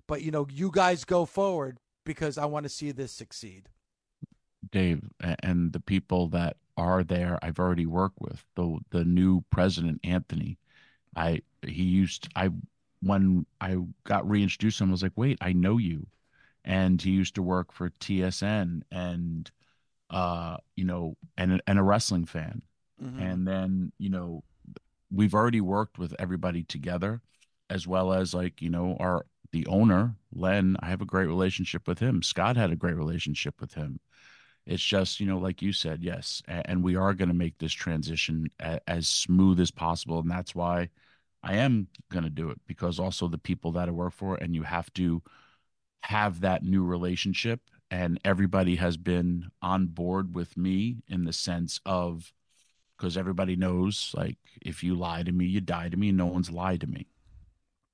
but 0.06 0.22
you 0.22 0.30
know, 0.30 0.46
you 0.50 0.70
guys 0.70 1.04
go 1.04 1.24
forward 1.24 1.78
because 2.04 2.38
I 2.38 2.44
want 2.46 2.64
to 2.64 2.70
see 2.70 2.92
this 2.92 3.12
succeed. 3.12 3.68
Dave, 4.70 5.02
and 5.42 5.72
the 5.72 5.80
people 5.80 6.28
that 6.28 6.56
are 6.76 7.04
there, 7.04 7.38
I've 7.42 7.58
already 7.58 7.86
worked 7.86 8.20
with 8.20 8.44
the 8.54 8.78
the 8.90 9.04
new 9.04 9.42
president, 9.50 10.00
Anthony. 10.04 10.58
I 11.16 11.42
he 11.62 11.82
used 11.82 12.28
I 12.36 12.50
when 13.00 13.46
I 13.60 13.78
got 14.04 14.28
reintroduced 14.28 14.80
him, 14.80 14.88
I 14.88 14.92
was 14.92 15.02
like, 15.02 15.12
wait, 15.16 15.38
I 15.40 15.52
know 15.52 15.78
you, 15.78 16.06
and 16.66 17.00
he 17.00 17.10
used 17.12 17.36
to 17.36 17.42
work 17.42 17.72
for 17.72 17.90
TSN, 17.90 18.82
and 18.90 19.50
uh, 20.10 20.58
you 20.76 20.84
know, 20.84 21.16
and 21.38 21.62
and 21.66 21.78
a 21.78 21.82
wrestling 21.82 22.26
fan, 22.26 22.62
Mhm. 23.02 23.20
and 23.20 23.48
then 23.48 23.92
you 23.98 24.10
know, 24.10 24.44
we've 25.10 25.34
already 25.34 25.60
worked 25.60 25.98
with 25.98 26.14
everybody 26.18 26.64
together, 26.64 27.22
as 27.70 27.86
well 27.86 28.12
as 28.12 28.34
like 28.34 28.60
you 28.60 28.70
know 28.70 28.96
our 29.00 29.26
the 29.52 29.66
owner 29.66 30.16
Len. 30.34 30.76
I 30.80 30.86
have 30.86 31.00
a 31.02 31.06
great 31.06 31.26
relationship 31.26 31.88
with 31.88 31.98
him. 32.00 32.22
Scott 32.22 32.56
had 32.56 32.70
a 32.72 32.76
great 32.76 32.96
relationship 32.96 33.60
with 33.60 33.74
him 33.74 34.00
it's 34.66 34.82
just 34.82 35.20
you 35.20 35.26
know 35.26 35.38
like 35.38 35.62
you 35.62 35.72
said 35.72 36.02
yes 36.02 36.42
and 36.48 36.82
we 36.82 36.96
are 36.96 37.14
going 37.14 37.28
to 37.28 37.34
make 37.34 37.56
this 37.58 37.72
transition 37.72 38.48
as 38.86 39.06
smooth 39.08 39.60
as 39.60 39.70
possible 39.70 40.18
and 40.18 40.30
that's 40.30 40.54
why 40.54 40.88
i 41.42 41.54
am 41.54 41.86
going 42.10 42.24
to 42.24 42.30
do 42.30 42.50
it 42.50 42.60
because 42.66 42.98
also 42.98 43.28
the 43.28 43.38
people 43.38 43.72
that 43.72 43.88
i 43.88 43.92
work 43.92 44.12
for 44.12 44.34
and 44.36 44.54
you 44.54 44.62
have 44.62 44.92
to 44.92 45.22
have 46.02 46.40
that 46.40 46.62
new 46.62 46.84
relationship 46.84 47.60
and 47.90 48.18
everybody 48.24 48.76
has 48.76 48.96
been 48.96 49.50
on 49.62 49.86
board 49.86 50.34
with 50.34 50.56
me 50.56 50.96
in 51.08 51.24
the 51.24 51.32
sense 51.32 51.80
of 51.86 52.32
because 52.96 53.16
everybody 53.16 53.56
knows 53.56 54.12
like 54.16 54.38
if 54.62 54.82
you 54.82 54.94
lie 54.94 55.22
to 55.22 55.32
me 55.32 55.44
you 55.44 55.60
die 55.60 55.88
to 55.88 55.96
me 55.96 56.12
no 56.12 56.26
one's 56.26 56.50
lied 56.50 56.80
to 56.80 56.86
me. 56.86 57.06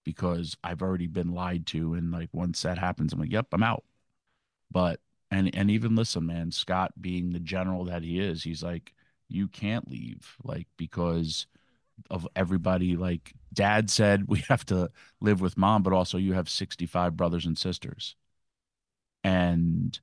Because 0.04 0.56
i've 0.64 0.82
already 0.82 1.06
been 1.06 1.32
lied 1.32 1.66
to 1.68 1.94
and 1.94 2.10
like 2.10 2.30
once 2.32 2.62
that 2.62 2.78
happens 2.78 3.12
i'm 3.12 3.20
like 3.20 3.32
yep 3.32 3.46
i'm 3.52 3.62
out. 3.62 3.84
But 4.70 5.00
and 5.30 5.54
and 5.54 5.70
even 5.70 5.94
listen 5.94 6.26
man 6.26 6.50
scott 6.50 6.92
being 7.00 7.32
the 7.32 7.40
general 7.40 7.84
that 7.84 8.02
he 8.02 8.20
is 8.20 8.42
he's 8.42 8.62
like 8.62 8.92
you 9.28 9.48
can't 9.48 9.88
leave 9.90 10.36
like 10.44 10.66
because 10.76 11.46
of 12.10 12.26
everybody 12.34 12.96
like 12.96 13.32
dad 13.52 13.90
said 13.90 14.24
we 14.28 14.40
have 14.48 14.64
to 14.64 14.90
live 15.20 15.40
with 15.40 15.56
mom 15.56 15.82
but 15.82 15.92
also 15.92 16.18
you 16.18 16.32
have 16.32 16.48
65 16.48 17.16
brothers 17.16 17.46
and 17.46 17.56
sisters 17.58 18.16
and 19.24 20.00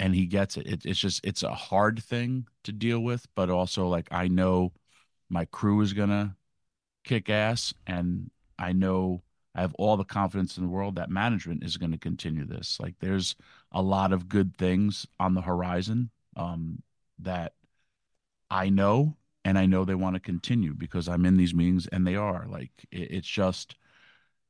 and 0.00 0.14
he 0.14 0.26
gets 0.26 0.56
it. 0.56 0.66
it 0.66 0.86
it's 0.86 0.98
just 0.98 1.24
it's 1.24 1.42
a 1.42 1.54
hard 1.54 2.02
thing 2.02 2.46
to 2.64 2.72
deal 2.72 3.00
with 3.00 3.26
but 3.34 3.50
also 3.50 3.86
like 3.88 4.08
i 4.10 4.28
know 4.28 4.72
my 5.28 5.44
crew 5.46 5.80
is 5.80 5.92
gonna 5.92 6.36
kick 7.04 7.30
ass 7.30 7.72
and 7.86 8.30
i 8.58 8.72
know 8.72 9.22
i 9.54 9.60
have 9.60 9.74
all 9.74 9.96
the 9.96 10.04
confidence 10.04 10.56
in 10.56 10.64
the 10.64 10.68
world 10.68 10.96
that 10.96 11.10
management 11.10 11.64
is 11.64 11.76
going 11.76 11.92
to 11.92 11.98
continue 11.98 12.44
this 12.44 12.78
like 12.80 12.94
there's 13.00 13.36
a 13.72 13.82
lot 13.82 14.12
of 14.12 14.28
good 14.28 14.56
things 14.56 15.06
on 15.20 15.34
the 15.34 15.42
horizon 15.42 16.10
um, 16.36 16.82
that 17.18 17.52
I 18.50 18.70
know, 18.70 19.16
and 19.48 19.58
I 19.58 19.66
know 19.66 19.84
they 19.84 19.94
want 19.94 20.14
to 20.14 20.20
continue 20.20 20.74
because 20.74 21.08
I'm 21.08 21.24
in 21.24 21.36
these 21.36 21.54
meetings, 21.54 21.86
and 21.88 22.06
they 22.06 22.16
are 22.16 22.46
like 22.48 22.70
it, 22.90 23.10
it's 23.10 23.28
just 23.28 23.76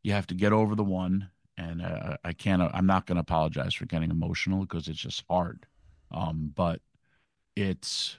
you 0.03 0.13
have 0.13 0.27
to 0.29 0.35
get 0.35 0.53
over 0.53 0.75
the 0.75 0.85
one, 0.85 1.31
and 1.57 1.83
uh, 1.83 2.17
I 2.25 2.33
can't. 2.33 2.63
I'm 2.63 2.87
not 2.87 3.07
going 3.07 3.17
to 3.17 3.23
apologize 3.23 3.75
for 3.75 3.87
getting 3.87 4.11
emotional 4.11 4.61
because 4.61 4.89
it's 4.89 4.99
just 4.99 5.25
hard, 5.29 5.67
um, 6.11 6.53
but 6.55 6.81
it's 7.57 8.19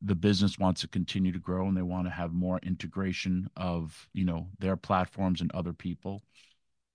the 0.00 0.14
business 0.14 0.58
wants 0.58 0.80
to 0.80 0.88
continue 0.88 1.32
to 1.32 1.38
grow 1.38 1.68
and 1.68 1.76
they 1.76 1.82
want 1.82 2.06
to 2.06 2.10
have 2.10 2.32
more 2.32 2.58
integration 2.62 3.48
of 3.56 4.08
you 4.14 4.24
know 4.24 4.48
their 4.58 4.76
platforms 4.76 5.42
and 5.42 5.52
other 5.52 5.74
people 5.74 6.22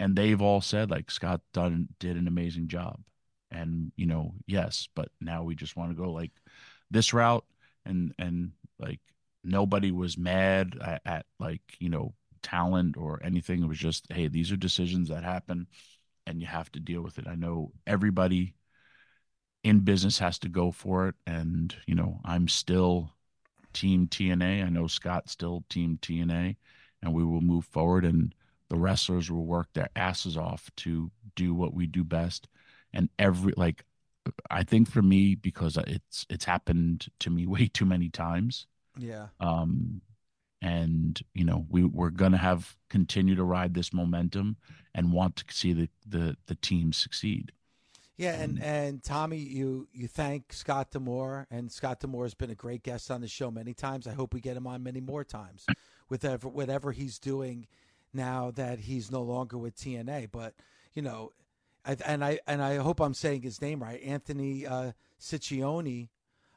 and 0.01 0.15
they've 0.15 0.41
all 0.41 0.61
said 0.61 0.89
like 0.89 1.11
Scott 1.11 1.41
done 1.53 1.87
did 1.99 2.17
an 2.17 2.27
amazing 2.27 2.67
job, 2.67 2.99
and 3.51 3.91
you 3.95 4.07
know 4.07 4.33
yes, 4.47 4.89
but 4.95 5.09
now 5.21 5.43
we 5.43 5.53
just 5.55 5.77
want 5.77 5.91
to 5.91 5.95
go 5.95 6.11
like 6.11 6.31
this 6.89 7.13
route, 7.13 7.45
and 7.85 8.13
and 8.19 8.51
like 8.79 8.99
nobody 9.43 9.91
was 9.91 10.17
mad 10.17 10.77
at, 10.81 11.01
at 11.05 11.25
like 11.39 11.61
you 11.79 11.89
know 11.89 12.13
talent 12.41 12.97
or 12.97 13.19
anything. 13.23 13.63
It 13.63 13.67
was 13.67 13.77
just 13.79 14.11
hey, 14.11 14.27
these 14.27 14.51
are 14.51 14.57
decisions 14.57 15.09
that 15.09 15.23
happen, 15.23 15.67
and 16.25 16.41
you 16.41 16.47
have 16.47 16.71
to 16.73 16.79
deal 16.79 17.01
with 17.01 17.17
it. 17.17 17.27
I 17.27 17.35
know 17.35 17.71
everybody 17.87 18.55
in 19.63 19.79
business 19.79 20.17
has 20.19 20.39
to 20.39 20.49
go 20.49 20.71
for 20.71 21.07
it, 21.07 21.15
and 21.27 21.75
you 21.87 21.95
know 21.95 22.19
I'm 22.25 22.47
still 22.47 23.11
team 23.73 24.07
TNA. 24.07 24.65
I 24.65 24.69
know 24.69 24.87
Scott's 24.87 25.31
still 25.31 25.63
team 25.69 25.97
TNA, 26.01 26.55
and 27.01 27.13
we 27.13 27.23
will 27.23 27.41
move 27.41 27.65
forward. 27.65 28.05
And 28.05 28.33
the 28.69 28.77
wrestlers 28.77 29.29
will 29.31 29.45
work 29.45 29.67
their 29.73 29.89
asses 29.95 30.37
off 30.37 30.69
to 30.77 31.11
do 31.35 31.53
what 31.53 31.73
we 31.73 31.87
do 31.87 32.03
best. 32.03 32.47
And 32.93 33.09
every 33.19 33.53
like, 33.57 33.85
I 34.49 34.63
think 34.63 34.89
for 34.89 35.01
me 35.01 35.35
because 35.35 35.77
it's 35.77 36.25
it's 36.29 36.45
happened 36.45 37.07
to 37.19 37.29
me 37.29 37.45
way 37.47 37.67
too 37.67 37.85
many 37.85 38.09
times. 38.09 38.67
Yeah. 38.97 39.27
Um, 39.39 40.01
and 40.61 41.19
you 41.33 41.43
know 41.43 41.65
we 41.69 41.83
we're 41.83 42.11
gonna 42.11 42.37
have 42.37 42.77
continue 42.89 43.35
to 43.35 43.43
ride 43.43 43.73
this 43.73 43.93
momentum 43.93 44.57
and 44.93 45.11
want 45.11 45.37
to 45.37 45.45
see 45.49 45.73
the 45.73 45.89
the 46.07 46.37
the 46.45 46.55
team 46.55 46.93
succeed. 46.93 47.51
Yeah, 48.17 48.39
and 48.39 48.61
and 48.61 49.03
Tommy, 49.03 49.37
you 49.37 49.87
you 49.93 50.07
thank 50.07 50.53
Scott 50.53 50.91
D'Amore, 50.91 51.47
and 51.49 51.71
Scott 51.71 52.01
D'Amore 52.01 52.25
has 52.25 52.35
been 52.35 52.51
a 52.51 52.55
great 52.55 52.83
guest 52.83 53.09
on 53.09 53.21
the 53.21 53.27
show 53.27 53.49
many 53.49 53.73
times. 53.73 54.05
I 54.05 54.13
hope 54.13 54.33
we 54.35 54.41
get 54.41 54.55
him 54.55 54.67
on 54.67 54.83
many 54.83 55.01
more 55.01 55.23
times, 55.23 55.65
with 56.09 56.23
whatever 56.23 56.47
whatever 56.47 56.91
he's 56.91 57.17
doing 57.17 57.65
now 58.13 58.51
that 58.51 58.79
he's 58.81 59.09
no 59.09 59.23
longer 59.23 59.57
with 59.57 59.75
TNA. 59.75 60.29
But 60.31 60.53
you 60.93 61.01
know, 61.01 61.31
and 61.85 62.23
I 62.23 62.39
and 62.47 62.61
I 62.61 62.75
hope 62.77 62.99
I'm 62.99 63.13
saying 63.13 63.41
his 63.41 63.61
name 63.61 63.81
right, 63.81 64.01
Anthony 64.03 64.65
uh, 64.65 64.91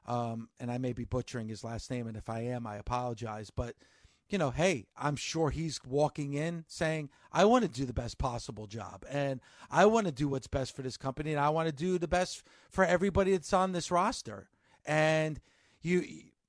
um, 0.07 0.49
and 0.61 0.71
I 0.71 0.79
may 0.79 0.93
be 0.93 1.05
butchering 1.05 1.49
his 1.49 1.65
last 1.65 1.91
name, 1.91 2.07
and 2.07 2.17
if 2.17 2.29
I 2.29 2.41
am, 2.41 2.67
I 2.67 2.77
apologize. 2.77 3.51
But 3.51 3.75
you 4.29 4.39
know, 4.39 4.51
hey, 4.51 4.87
I'm 4.97 5.17
sure 5.17 5.51
he's 5.51 5.81
walking 5.87 6.35
in 6.35 6.65
saying, 6.67 7.11
I 7.31 7.45
want 7.45 7.65
to 7.65 7.71
do 7.71 7.85
the 7.85 7.93
best 7.93 8.19
possible 8.19 8.67
job 8.67 9.05
and 9.11 9.41
I 9.71 9.87
want 9.87 10.07
to 10.07 10.13
do 10.13 10.29
what's 10.29 10.47
best 10.47 10.75
for 10.75 10.83
this 10.83 10.97
company 10.97 11.33
and 11.33 11.41
I 11.41 11.51
want 11.51 11.69
to 11.69 11.75
do 11.75 11.99
the 11.99 12.09
best 12.09 12.43
for 12.71 12.85
everybody 12.85 13.33
that's 13.33 13.53
on 13.53 13.73
this 13.73 13.91
roster. 13.91 14.49
And 14.87 15.41
you, 15.83 16.05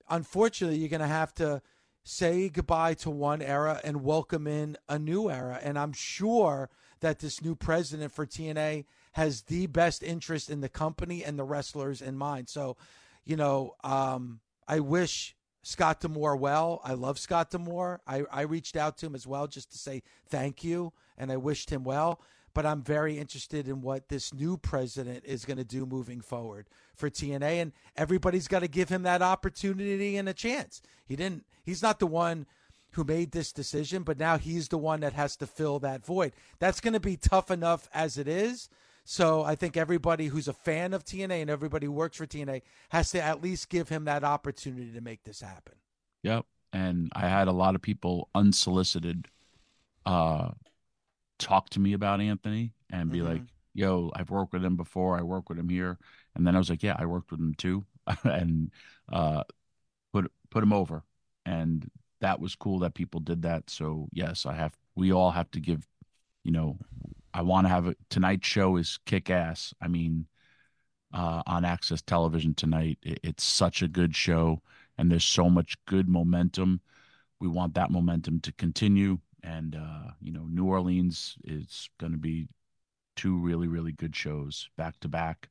unfortunately, 0.09 0.77
you're 0.77 0.89
going 0.89 1.01
to 1.01 1.07
have 1.07 1.33
to 1.35 1.61
say 2.03 2.49
goodbye 2.49 2.93
to 2.93 3.09
one 3.09 3.41
era 3.41 3.81
and 3.83 4.03
welcome 4.03 4.47
in 4.47 4.77
a 4.87 4.97
new 4.97 5.29
era. 5.29 5.59
And 5.61 5.77
I'm 5.77 5.93
sure 5.93 6.69
that 7.01 7.19
this 7.19 7.41
new 7.41 7.55
president 7.55 8.11
for 8.11 8.25
TNA 8.25 8.85
has 9.13 9.43
the 9.43 9.67
best 9.67 10.03
interest 10.03 10.49
in 10.49 10.61
the 10.61 10.69
company 10.69 11.23
and 11.23 11.37
the 11.37 11.43
wrestlers 11.43 12.01
in 12.01 12.17
mind. 12.17 12.49
So, 12.49 12.77
you 13.23 13.35
know, 13.35 13.75
um, 13.83 14.39
I 14.67 14.79
wish 14.79 15.35
Scott 15.63 15.99
D'Amore 15.99 16.35
well. 16.35 16.79
I 16.83 16.93
love 16.93 17.17
Scott 17.17 17.49
D'Amore. 17.49 18.01
I, 18.05 18.23
I 18.31 18.41
reached 18.41 18.75
out 18.75 18.97
to 18.99 19.07
him 19.07 19.15
as 19.15 19.25
well 19.25 19.47
just 19.47 19.71
to 19.71 19.77
say 19.77 20.03
thank 20.29 20.63
you 20.63 20.93
and 21.17 21.31
I 21.31 21.37
wished 21.37 21.69
him 21.69 21.83
well. 21.83 22.21
But 22.53 22.65
I'm 22.65 22.83
very 22.83 23.17
interested 23.17 23.67
in 23.67 23.81
what 23.81 24.07
this 24.07 24.33
new 24.33 24.57
president 24.57 25.25
is 25.25 25.43
going 25.43 25.57
to 25.57 25.65
do 25.65 25.85
moving 25.85 26.21
forward 26.21 26.67
for 26.95 27.09
TNA. 27.09 27.61
And 27.61 27.73
everybody's 27.97 28.47
got 28.47 28.59
to 28.59 28.67
give 28.67 28.89
him 28.89 29.03
that 29.03 29.21
opportunity 29.21 30.15
and 30.15 30.29
a 30.29 30.33
chance. 30.33 30.81
He 31.05 31.15
didn't, 31.15 31.45
he's 31.63 31.81
not 31.81 31.99
the 31.99 32.07
one 32.07 32.45
who 32.95 33.03
made 33.03 33.31
this 33.31 33.51
decision, 33.51 34.03
but 34.03 34.17
now 34.17 34.37
he's 34.37 34.69
the 34.69 34.77
one 34.77 35.01
that 35.01 35.13
has 35.13 35.35
to 35.37 35.45
fill 35.45 35.79
that 35.79 36.05
void. 36.05 36.31
That's 36.59 36.79
going 36.79 36.93
to 36.93 36.99
be 36.99 37.17
tough 37.17 37.51
enough 37.51 37.89
as 37.93 38.17
it 38.17 38.27
is. 38.27 38.69
So 39.03 39.43
I 39.43 39.55
think 39.55 39.75
everybody 39.75 40.27
who's 40.27 40.47
a 40.47 40.53
fan 40.53 40.93
of 40.93 41.03
TNA 41.03 41.41
and 41.41 41.49
everybody 41.49 41.87
who 41.87 41.91
works 41.91 42.17
for 42.17 42.25
TNA 42.25 42.61
has 42.89 43.11
to 43.11 43.21
at 43.21 43.43
least 43.43 43.69
give 43.69 43.89
him 43.89 44.05
that 44.05 44.23
opportunity 44.23 44.93
to 44.93 45.01
make 45.01 45.23
this 45.23 45.41
happen. 45.41 45.75
Yep. 46.23 46.45
And 46.71 47.11
I 47.13 47.27
had 47.27 47.49
a 47.49 47.53
lot 47.53 47.75
of 47.75 47.81
people 47.81 48.29
unsolicited 48.33 49.27
uh 50.05 50.51
talk 51.37 51.69
to 51.71 51.79
me 51.79 51.93
about 51.93 52.21
Anthony 52.21 52.73
and 52.91 53.11
be 53.11 53.19
mm-hmm. 53.19 53.27
like, 53.27 53.41
yo, 53.73 54.11
I've 54.15 54.29
worked 54.29 54.53
with 54.53 54.63
him 54.63 54.77
before, 54.77 55.17
I 55.17 55.21
work 55.21 55.49
with 55.49 55.59
him 55.59 55.69
here. 55.69 55.97
And 56.35 56.47
then 56.47 56.55
I 56.55 56.59
was 56.59 56.69
like, 56.69 56.81
Yeah, 56.81 56.95
I 56.97 57.05
worked 57.05 57.31
with 57.31 57.39
him 57.39 57.55
too. 57.55 57.85
and 58.23 58.71
uh 59.11 59.43
put 60.13 60.31
put 60.49 60.63
him 60.63 60.73
over. 60.73 61.03
And 61.45 61.89
that 62.21 62.39
was 62.39 62.55
cool 62.55 62.79
that 62.79 62.93
people 62.93 63.19
did 63.19 63.41
that. 63.43 63.69
So 63.69 64.07
yes, 64.11 64.45
I 64.45 64.53
have 64.53 64.77
we 64.95 65.11
all 65.11 65.31
have 65.31 65.51
to 65.51 65.59
give, 65.59 65.87
you 66.43 66.51
know, 66.51 66.77
I 67.33 67.41
want 67.41 67.65
to 67.65 67.69
have 67.69 67.87
it. 67.87 67.97
Tonight's 68.09 68.47
show 68.47 68.77
is 68.77 68.99
kick 69.05 69.29
ass. 69.29 69.73
I 69.81 69.87
mean, 69.87 70.27
uh, 71.13 71.43
on 71.45 71.65
Access 71.65 72.01
Television 72.01 72.53
tonight, 72.53 72.97
it, 73.01 73.19
it's 73.23 73.43
such 73.43 73.81
a 73.81 73.87
good 73.87 74.15
show, 74.15 74.61
and 74.97 75.11
there's 75.11 75.25
so 75.25 75.49
much 75.49 75.75
good 75.85 76.07
momentum. 76.07 76.81
We 77.39 77.47
want 77.47 77.73
that 77.75 77.91
momentum 77.91 78.39
to 78.41 78.53
continue, 78.53 79.19
and 79.43 79.75
uh, 79.75 80.11
you 80.21 80.31
know, 80.31 80.45
New 80.49 80.65
Orleans 80.65 81.35
is 81.43 81.89
going 81.99 82.13
to 82.13 82.17
be 82.17 82.47
two 83.15 83.37
really, 83.37 83.67
really 83.67 83.91
good 83.91 84.15
shows 84.15 84.69
back 84.77 84.99
to 85.01 85.07
back. 85.07 85.49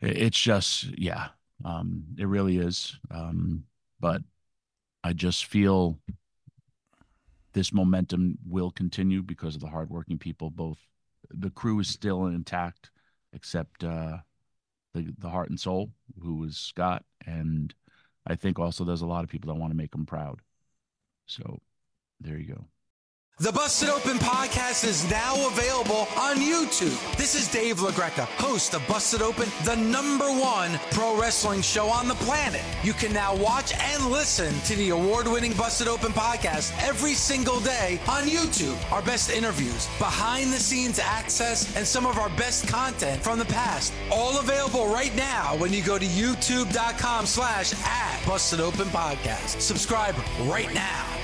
It's 0.00 0.38
just, 0.38 0.98
yeah, 0.98 1.28
um, 1.64 2.04
it 2.18 2.26
really 2.26 2.58
is. 2.58 2.98
Um, 3.10 3.64
but 4.00 4.22
I 5.04 5.12
just 5.12 5.44
feel 5.44 5.98
this 7.52 7.74
momentum 7.74 8.38
will 8.48 8.70
continue 8.70 9.22
because 9.22 9.54
of 9.54 9.60
the 9.60 9.68
hardworking 9.68 10.18
people. 10.18 10.48
Both 10.48 10.78
the 11.30 11.50
crew 11.50 11.78
is 11.78 11.88
still 11.88 12.26
intact, 12.26 12.90
except 13.34 13.84
uh, 13.84 14.18
the 14.94 15.14
the 15.18 15.28
heart 15.28 15.50
and 15.50 15.60
soul, 15.60 15.90
who 16.20 16.36
was 16.36 16.56
Scott, 16.56 17.04
and 17.26 17.74
I 18.26 18.34
think 18.34 18.58
also 18.58 18.82
there's 18.82 19.02
a 19.02 19.06
lot 19.06 19.24
of 19.24 19.30
people 19.30 19.52
that 19.52 19.60
want 19.60 19.72
to 19.72 19.76
make 19.76 19.94
him 19.94 20.06
proud. 20.06 20.40
So 21.26 21.60
there 22.18 22.38
you 22.38 22.54
go. 22.54 22.64
The 23.40 23.50
Busted 23.50 23.88
Open 23.88 24.16
podcast 24.18 24.86
is 24.86 25.10
now 25.10 25.48
available 25.48 26.06
on 26.16 26.36
YouTube. 26.36 27.16
This 27.16 27.34
is 27.34 27.50
Dave 27.50 27.78
LaGreca, 27.78 28.26
host 28.38 28.74
of 28.74 28.86
Busted 28.86 29.22
Open, 29.22 29.48
the 29.64 29.74
number 29.74 30.26
one 30.26 30.78
pro 30.92 31.20
wrestling 31.20 31.60
show 31.60 31.88
on 31.88 32.06
the 32.06 32.14
planet. 32.14 32.62
You 32.84 32.92
can 32.92 33.12
now 33.12 33.34
watch 33.34 33.74
and 33.74 34.06
listen 34.06 34.54
to 34.66 34.76
the 34.76 34.90
award 34.90 35.26
winning 35.26 35.52
Busted 35.54 35.88
Open 35.88 36.12
podcast 36.12 36.80
every 36.80 37.14
single 37.14 37.58
day 37.58 37.98
on 38.06 38.22
YouTube. 38.22 38.78
Our 38.92 39.02
best 39.02 39.32
interviews, 39.32 39.88
behind 39.98 40.52
the 40.52 40.60
scenes 40.60 41.00
access, 41.00 41.76
and 41.76 41.84
some 41.84 42.06
of 42.06 42.18
our 42.18 42.30
best 42.36 42.68
content 42.68 43.20
from 43.20 43.40
the 43.40 43.46
past. 43.46 43.92
All 44.12 44.38
available 44.38 44.86
right 44.86 45.14
now 45.16 45.56
when 45.56 45.72
you 45.72 45.82
go 45.82 45.98
to 45.98 46.06
youtube.com 46.06 47.26
slash 47.26 47.74
at 47.84 48.24
Busted 48.28 48.60
Open 48.60 48.86
Podcast. 48.90 49.60
Subscribe 49.60 50.14
right 50.42 50.72
now. 50.72 51.23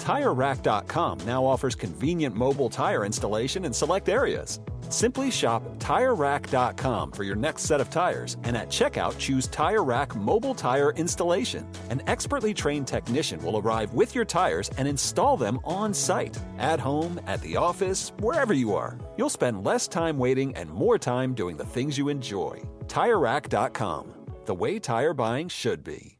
TireRack.com 0.00 1.18
now 1.26 1.44
offers 1.44 1.74
convenient 1.74 2.34
mobile 2.34 2.70
tire 2.70 3.04
installation 3.04 3.64
in 3.64 3.72
select 3.72 4.08
areas. 4.08 4.60
Simply 4.88 5.30
shop 5.30 5.62
TireRack.com 5.78 7.12
for 7.12 7.22
your 7.22 7.36
next 7.36 7.62
set 7.62 7.80
of 7.80 7.90
tires 7.90 8.36
and 8.42 8.56
at 8.56 8.68
checkout 8.68 9.18
choose 9.18 9.46
Tire 9.46 9.84
Rack 9.84 10.16
Mobile 10.16 10.54
Tire 10.54 10.90
Installation. 10.92 11.66
An 11.90 12.02
expertly 12.06 12.52
trained 12.52 12.88
technician 12.88 13.42
will 13.42 13.58
arrive 13.58 13.94
with 13.94 14.14
your 14.14 14.24
tires 14.24 14.70
and 14.78 14.88
install 14.88 15.36
them 15.36 15.60
on 15.64 15.94
site, 15.94 16.38
at 16.58 16.80
home, 16.80 17.20
at 17.26 17.40
the 17.42 17.56
office, 17.56 18.12
wherever 18.20 18.52
you 18.52 18.74
are. 18.74 18.98
You'll 19.16 19.30
spend 19.30 19.64
less 19.64 19.86
time 19.86 20.18
waiting 20.18 20.56
and 20.56 20.68
more 20.70 20.98
time 20.98 21.34
doing 21.34 21.56
the 21.56 21.64
things 21.64 21.96
you 21.96 22.08
enjoy. 22.08 22.60
TireRack.com, 22.86 24.12
the 24.46 24.54
way 24.54 24.78
tire 24.78 25.14
buying 25.14 25.48
should 25.48 25.84
be. 25.84 26.19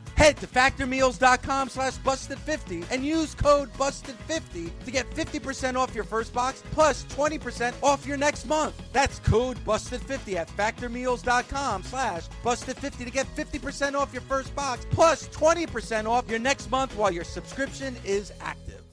Head 0.21 0.37
to 0.37 0.45
factormeals.com 0.45 1.69
slash 1.69 1.97
busted50 1.97 2.85
and 2.91 3.03
use 3.03 3.33
code 3.33 3.73
busted50 3.73 4.69
to 4.85 4.91
get 4.91 5.09
50% 5.09 5.75
off 5.75 5.95
your 5.95 6.03
first 6.03 6.31
box 6.31 6.61
plus 6.69 7.05
20% 7.05 7.73
off 7.81 8.05
your 8.05 8.17
next 8.17 8.45
month. 8.45 8.79
That's 8.93 9.17
code 9.17 9.57
busted50 9.65 10.35
at 10.35 10.47
factormeals.com 10.49 11.81
slash 11.81 12.27
busted50 12.43 13.05
to 13.05 13.09
get 13.09 13.35
50% 13.35 13.95
off 13.95 14.13
your 14.13 14.21
first 14.21 14.55
box 14.55 14.85
plus 14.91 15.27
20% 15.29 16.07
off 16.07 16.29
your 16.29 16.37
next 16.37 16.69
month 16.69 16.95
while 16.95 17.11
your 17.11 17.23
subscription 17.23 17.95
is 18.05 18.31
active. 18.41 18.83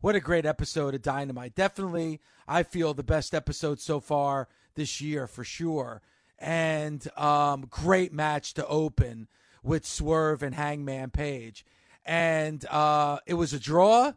What 0.00 0.14
a 0.14 0.20
great 0.20 0.46
episode 0.46 0.94
of 0.94 1.02
Dynamite. 1.02 1.54
Definitely, 1.54 2.18
I 2.48 2.62
feel 2.62 2.94
the 2.94 3.02
best 3.02 3.34
episode 3.34 3.78
so 3.78 4.00
far 4.00 4.48
this 4.74 5.02
year 5.02 5.26
for 5.26 5.44
sure. 5.44 6.00
And 6.38 7.06
um, 7.18 7.66
great 7.68 8.14
match 8.14 8.54
to 8.54 8.66
open 8.66 9.28
with 9.64 9.86
Swerve 9.86 10.42
and 10.42 10.54
Hangman 10.54 11.10
Page. 11.10 11.64
And 12.04 12.64
uh, 12.66 13.18
it 13.26 13.34
was 13.34 13.52
a 13.52 13.58
draw. 13.58 14.12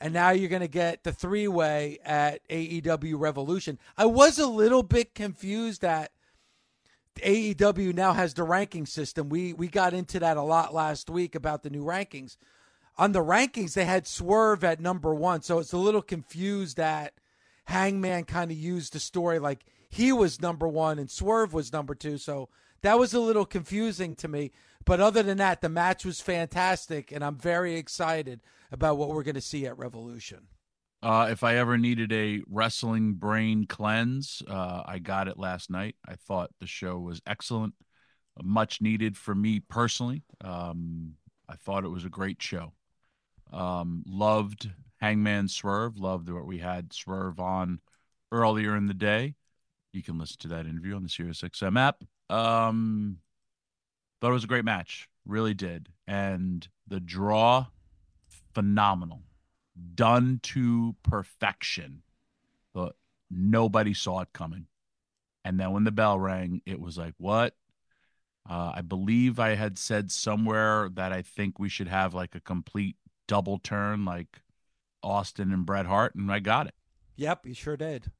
And 0.00 0.14
now 0.14 0.30
you're 0.30 0.48
going 0.48 0.62
to 0.62 0.68
get 0.68 1.04
the 1.04 1.12
three 1.12 1.48
way 1.48 1.98
at 2.04 2.46
AEW 2.48 3.18
Revolution. 3.18 3.78
I 3.96 4.06
was 4.06 4.38
a 4.38 4.46
little 4.46 4.82
bit 4.82 5.14
confused 5.14 5.82
that 5.82 6.12
AEW 7.18 7.94
now 7.94 8.12
has 8.12 8.34
the 8.34 8.44
ranking 8.44 8.86
system. 8.86 9.28
We 9.28 9.52
we 9.52 9.66
got 9.66 9.94
into 9.94 10.20
that 10.20 10.36
a 10.36 10.42
lot 10.42 10.72
last 10.72 11.10
week 11.10 11.34
about 11.34 11.64
the 11.64 11.70
new 11.70 11.84
rankings. 11.84 12.36
On 12.96 13.10
the 13.10 13.24
rankings, 13.24 13.74
they 13.74 13.84
had 13.84 14.06
Swerve 14.06 14.62
at 14.62 14.80
number 14.80 15.12
one, 15.12 15.42
so 15.42 15.58
it's 15.58 15.72
a 15.72 15.78
little 15.78 16.02
confused 16.02 16.76
that 16.76 17.14
Hangman 17.64 18.24
kind 18.24 18.50
of 18.50 18.56
used 18.56 18.92
the 18.92 19.00
story 19.00 19.38
like 19.38 19.64
he 19.88 20.12
was 20.12 20.40
number 20.40 20.68
one 20.68 20.98
and 20.98 21.10
Swerve 21.10 21.52
was 21.52 21.72
number 21.72 21.94
two. 21.94 22.18
So 22.18 22.48
that 22.82 22.98
was 22.98 23.14
a 23.14 23.20
little 23.20 23.44
confusing 23.44 24.14
to 24.16 24.28
me. 24.28 24.52
But 24.88 25.00
other 25.00 25.22
than 25.22 25.36
that, 25.36 25.60
the 25.60 25.68
match 25.68 26.06
was 26.06 26.22
fantastic, 26.22 27.12
and 27.12 27.22
I'm 27.22 27.36
very 27.36 27.76
excited 27.76 28.40
about 28.72 28.96
what 28.96 29.10
we're 29.10 29.22
going 29.22 29.34
to 29.34 29.40
see 29.42 29.66
at 29.66 29.76
Revolution. 29.76 30.46
Uh, 31.02 31.28
if 31.30 31.44
I 31.44 31.56
ever 31.56 31.76
needed 31.76 32.10
a 32.10 32.40
wrestling 32.48 33.12
brain 33.12 33.66
cleanse, 33.66 34.42
uh, 34.48 34.84
I 34.86 34.98
got 34.98 35.28
it 35.28 35.38
last 35.38 35.68
night. 35.68 35.96
I 36.08 36.14
thought 36.14 36.52
the 36.58 36.66
show 36.66 36.96
was 36.96 37.20
excellent, 37.26 37.74
much 38.42 38.80
needed 38.80 39.18
for 39.18 39.34
me 39.34 39.60
personally. 39.60 40.22
Um, 40.42 41.16
I 41.46 41.56
thought 41.56 41.84
it 41.84 41.88
was 41.88 42.06
a 42.06 42.10
great 42.10 42.40
show. 42.40 42.72
Um, 43.52 44.04
loved 44.06 44.70
Hangman 45.02 45.48
Swerve. 45.48 45.98
Loved 45.98 46.30
what 46.30 46.46
we 46.46 46.58
had 46.58 46.94
Swerve 46.94 47.40
on 47.40 47.80
earlier 48.32 48.74
in 48.74 48.86
the 48.86 48.94
day. 48.94 49.34
You 49.92 50.02
can 50.02 50.18
listen 50.18 50.38
to 50.40 50.48
that 50.48 50.64
interview 50.64 50.96
on 50.96 51.02
the 51.02 51.10
SiriusXM 51.10 51.78
app. 51.78 52.04
Um, 52.34 53.18
thought 54.20 54.30
it 54.30 54.34
was 54.34 54.44
a 54.44 54.48
great 54.48 54.64
match. 54.64 55.08
Really 55.26 55.54
did. 55.54 55.88
And 56.06 56.66
the 56.86 57.00
draw, 57.00 57.66
phenomenal. 58.54 59.22
Done 59.94 60.40
to 60.44 60.96
perfection. 61.02 62.02
But 62.74 62.96
nobody 63.30 63.94
saw 63.94 64.20
it 64.20 64.32
coming. 64.32 64.66
And 65.44 65.58
then 65.58 65.72
when 65.72 65.84
the 65.84 65.92
bell 65.92 66.18
rang, 66.18 66.62
it 66.66 66.80
was 66.80 66.98
like, 66.98 67.14
what? 67.18 67.54
Uh, 68.48 68.72
I 68.76 68.80
believe 68.80 69.38
I 69.38 69.54
had 69.54 69.78
said 69.78 70.10
somewhere 70.10 70.88
that 70.94 71.12
I 71.12 71.22
think 71.22 71.58
we 71.58 71.68
should 71.68 71.88
have 71.88 72.14
like 72.14 72.34
a 72.34 72.40
complete 72.40 72.96
double 73.26 73.58
turn, 73.58 74.04
like 74.04 74.40
Austin 75.02 75.52
and 75.52 75.66
Bret 75.66 75.86
Hart, 75.86 76.14
and 76.14 76.32
I 76.32 76.38
got 76.38 76.66
it. 76.66 76.74
Yep, 77.16 77.46
you 77.46 77.54
sure 77.54 77.76
did. 77.76 78.10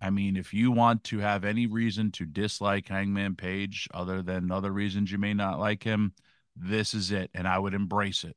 I 0.00 0.10
mean, 0.10 0.36
if 0.36 0.54
you 0.54 0.70
want 0.70 1.04
to 1.04 1.18
have 1.18 1.44
any 1.44 1.66
reason 1.66 2.10
to 2.12 2.24
dislike 2.24 2.88
Hangman 2.88 3.36
Page 3.36 3.86
other 3.92 4.22
than 4.22 4.50
other 4.50 4.72
reasons 4.72 5.12
you 5.12 5.18
may 5.18 5.34
not 5.34 5.58
like 5.58 5.82
him, 5.82 6.14
this 6.56 6.94
is 6.94 7.10
it. 7.10 7.30
And 7.34 7.46
I 7.46 7.58
would 7.58 7.74
embrace 7.74 8.24
it. 8.24 8.36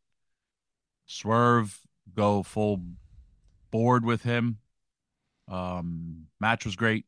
Swerve, 1.05 1.79
go 2.13 2.43
full 2.43 2.81
board 3.71 4.03
with 4.05 4.23
him. 4.23 4.57
Um, 5.47 6.27
match 6.39 6.65
was 6.65 6.75
great. 6.75 7.05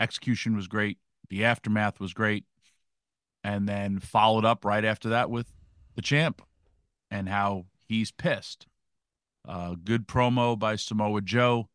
Execution 0.00 0.54
was 0.54 0.68
great. 0.68 0.98
The 1.30 1.44
aftermath 1.44 1.98
was 1.98 2.12
great. 2.12 2.44
And 3.42 3.68
then 3.68 4.00
followed 4.00 4.44
up 4.44 4.64
right 4.64 4.84
after 4.84 5.08
that 5.10 5.30
with 5.30 5.46
the 5.94 6.02
champ 6.02 6.42
and 7.10 7.28
how 7.28 7.66
he's 7.86 8.10
pissed. 8.10 8.66
Uh, 9.46 9.76
good 9.82 10.06
promo 10.06 10.58
by 10.58 10.76
Samoa 10.76 11.22
Joe 11.22 11.68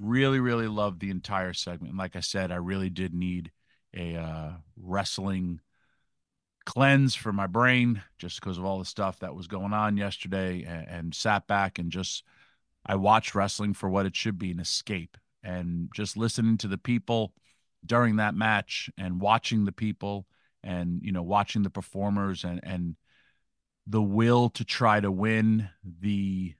really 0.00 0.40
really 0.40 0.68
loved 0.68 1.00
the 1.00 1.10
entire 1.10 1.52
segment. 1.52 1.96
Like 1.96 2.16
i 2.16 2.20
said 2.20 2.50
i 2.50 2.56
really 2.56 2.90
did 2.90 3.14
need 3.14 3.52
a 3.94 4.16
uh, 4.16 4.52
wrestling 4.76 5.60
cleanse 6.64 7.14
for 7.14 7.32
my 7.32 7.46
brain 7.46 8.02
just 8.18 8.40
because 8.40 8.58
of 8.58 8.64
all 8.64 8.78
the 8.78 8.84
stuff 8.84 9.18
that 9.20 9.34
was 9.34 9.46
going 9.46 9.72
on 9.72 9.96
yesterday 9.96 10.62
and, 10.62 10.86
and, 10.88 11.14
sat 11.14 11.46
back 11.46 11.78
and 11.78 11.90
just 11.90 12.22
i 12.86 12.94
watched 12.94 13.34
wrestling 13.34 13.74
for 13.74 13.88
what 13.88 14.06
it 14.06 14.14
should 14.14 14.38
be 14.38 14.50
an 14.50 14.60
escape. 14.60 15.16
And 15.42 15.88
just 15.94 16.18
listening 16.18 16.58
to 16.58 16.68
the 16.68 16.78
people 16.78 17.32
during 17.84 18.16
that 18.16 18.34
match 18.34 18.90
and 18.98 19.20
watching 19.20 19.64
the 19.64 19.72
people 19.72 20.26
and 20.62 21.00
you 21.02 21.12
know 21.12 21.22
watching 21.22 21.62
the 21.62 21.70
performers 21.70 22.44
and 22.44 22.60
and 22.62 22.96
the 23.86 24.02
will 24.02 24.50
to 24.50 24.64
try 24.64 25.00
to 25.00 25.10
win 25.10 25.68
the 25.82 26.54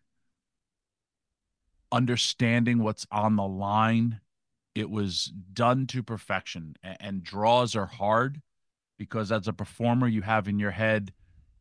understanding 1.92 2.82
what's 2.82 3.06
on 3.10 3.36
the 3.36 3.46
line. 3.46 4.20
It 4.74 4.88
was 4.88 5.32
done 5.52 5.86
to 5.88 6.02
perfection. 6.02 6.76
And, 6.82 7.22
draws 7.22 7.74
are 7.74 7.86
hard 7.86 8.40
because 8.98 9.32
as 9.32 9.48
a 9.48 9.52
performer, 9.52 10.06
you 10.06 10.22
have 10.22 10.48
in 10.48 10.58
your 10.58 10.70
head, 10.70 11.12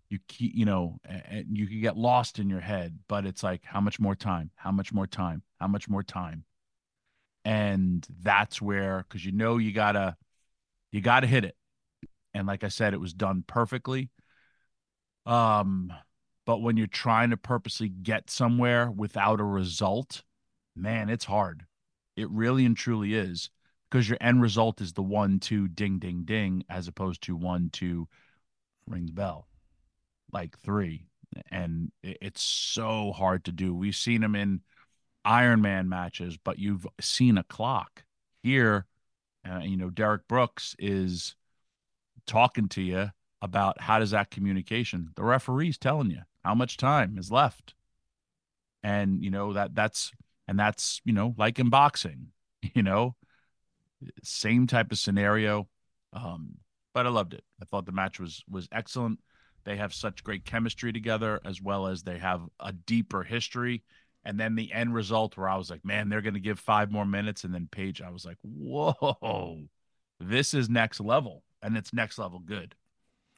you 0.10 0.20
keep, 0.28 0.56
you 0.56 0.66
know, 0.66 0.98
and 1.06 1.58
you 1.58 1.68
can 1.68 1.82
get 1.82 1.98
lost 1.98 2.40
in 2.40 2.50
your 2.50 2.60
head. 2.60 3.00
But 3.08 3.26
it's 3.26 3.44
like, 3.44 3.64
how 3.64 3.82
much 3.82 4.00
more 4.00 4.16
time? 4.16 4.52
How 4.56 4.72
much 4.72 4.94
more 4.94 5.08
time? 5.08 5.44
How 5.60 5.68
much 5.68 5.90
more 5.90 6.04
time? 6.04 6.44
And 7.46 8.06
that's 8.22 8.62
where, 8.62 9.06
because 9.08 9.26
you 9.26 9.32
know 9.32 9.58
you 9.58 9.72
gotta, 9.72 10.16
you 10.92 11.02
gotta 11.02 11.28
hit 11.28 11.46
it. 11.46 11.56
And 12.34 12.46
like 12.46 12.64
I 12.64 12.68
said, 12.68 12.94
it 12.94 13.00
was 13.00 13.14
done 13.14 13.44
perfectly. 13.48 14.10
Um, 15.26 15.92
but 16.50 16.64
when 16.64 16.78
you're 16.78 16.88
trying 16.88 17.30
to 17.30 17.38
purposely 17.38 17.90
get 17.90 18.28
somewhere 18.28 18.90
without 18.90 19.40
a 19.40 19.44
result, 19.44 20.24
man, 20.76 21.08
it's 21.08 21.26
hard. 21.26 21.68
It 22.16 22.28
really 22.32 22.66
and 22.66 22.76
truly 22.76 23.14
is 23.14 23.52
because 23.88 24.10
your 24.10 24.18
end 24.20 24.42
result 24.42 24.82
is 24.82 24.94
the 24.94 25.04
one, 25.04 25.40
two, 25.40 25.68
ding, 25.68 26.00
ding, 26.00 26.24
ding, 26.26 26.64
as 26.68 26.88
opposed 26.88 27.22
to 27.26 27.36
one, 27.36 27.70
two, 27.72 28.08
ring 28.88 29.06
the 29.06 29.12
bell, 29.12 29.48
like 30.34 30.58
three. 30.58 31.06
And 31.52 31.92
it's 32.02 32.42
so 32.42 33.12
hard 33.12 33.46
to 33.46 33.52
do. 33.52 33.76
We've 33.76 33.96
seen 33.96 34.22
them 34.22 34.34
in 34.34 34.62
Iron 35.24 35.62
Man 35.62 35.88
matches, 35.88 36.36
but 36.44 36.58
you've 36.58 36.88
seen 37.00 37.38
a 37.38 37.44
clock. 37.44 38.06
Here, 38.42 38.88
uh, 39.48 39.60
you 39.60 39.78
know, 39.78 39.92
Derek 39.92 40.28
Brooks 40.28 40.76
is 40.80 41.36
talking 42.26 42.70
to 42.70 42.82
you 42.82 43.12
about 43.40 43.80
how 43.80 44.00
does 44.00 44.10
that 44.10 44.32
communication. 44.32 45.12
The 45.16 45.24
referee's 45.24 45.78
telling 45.78 46.10
you 46.10 46.22
how 46.44 46.56
much 46.56 46.78
time 46.78 47.18
is 47.18 47.32
left. 47.32 47.74
and 48.84 49.24
you 49.24 49.30
know 49.30 49.54
that 49.54 49.76
that's 49.76 50.12
and 50.48 50.60
that's 50.60 51.02
you 51.06 51.14
know 51.14 51.36
like 51.38 51.60
in 51.60 51.70
boxing, 51.70 52.28
you 52.74 52.84
know, 52.84 53.16
same 54.24 54.68
type 54.68 54.92
of 54.92 55.00
scenario. 55.00 55.68
Um, 56.14 56.56
but 56.94 57.06
I 57.06 57.10
loved 57.10 57.34
it. 57.34 57.44
I 57.62 57.66
thought 57.66 57.86
the 57.86 57.92
match 57.92 58.20
was 58.20 58.44
was 58.50 58.68
excellent. 58.72 59.20
They 59.66 59.78
have 59.78 59.94
such 59.94 60.24
great 60.24 60.46
chemistry 60.46 60.92
together, 60.94 61.40
as 61.46 61.62
well 61.62 61.88
as 61.88 62.04
they 62.04 62.18
have 62.18 62.42
a 62.60 62.72
deeper 62.74 63.24
history. 63.24 63.84
And 64.26 64.40
then 64.40 64.56
the 64.56 64.72
end 64.74 64.94
result, 64.94 65.38
where 65.38 65.48
I 65.50 65.58
was 65.58 65.70
like, 65.70 65.86
man, 65.86 66.10
they're 66.10 66.22
going 66.22 66.34
to 66.34 66.40
give 66.40 66.60
five 66.60 66.92
more 66.92 67.06
minutes. 67.06 67.44
And 67.44 67.54
then 67.54 67.68
Page, 67.72 68.02
I 68.02 68.10
was 68.10 68.26
like, 68.26 68.38
whoa, 68.44 69.62
this 70.20 70.54
is 70.54 70.70
next 70.70 71.00
level, 71.00 71.44
and 71.62 71.78
it's 71.78 71.94
next 71.94 72.18
level 72.18 72.40
good. 72.40 72.76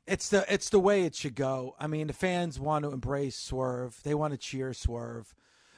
It's 0.08 0.30
the 0.30 0.52
it's 0.52 0.70
the 0.70 0.80
way 0.80 1.06
it 1.06 1.16
should 1.16 1.36
go. 1.36 1.76
I 1.80 1.88
mean, 1.88 2.08
the 2.08 2.14
fans 2.14 2.60
want 2.60 2.84
to 2.84 2.92
embrace 2.92 3.36
Swerve. 3.36 4.00
They 4.04 4.14
want 4.14 4.34
to 4.34 4.38
cheer 4.38 4.74
Swerve. 4.74 5.34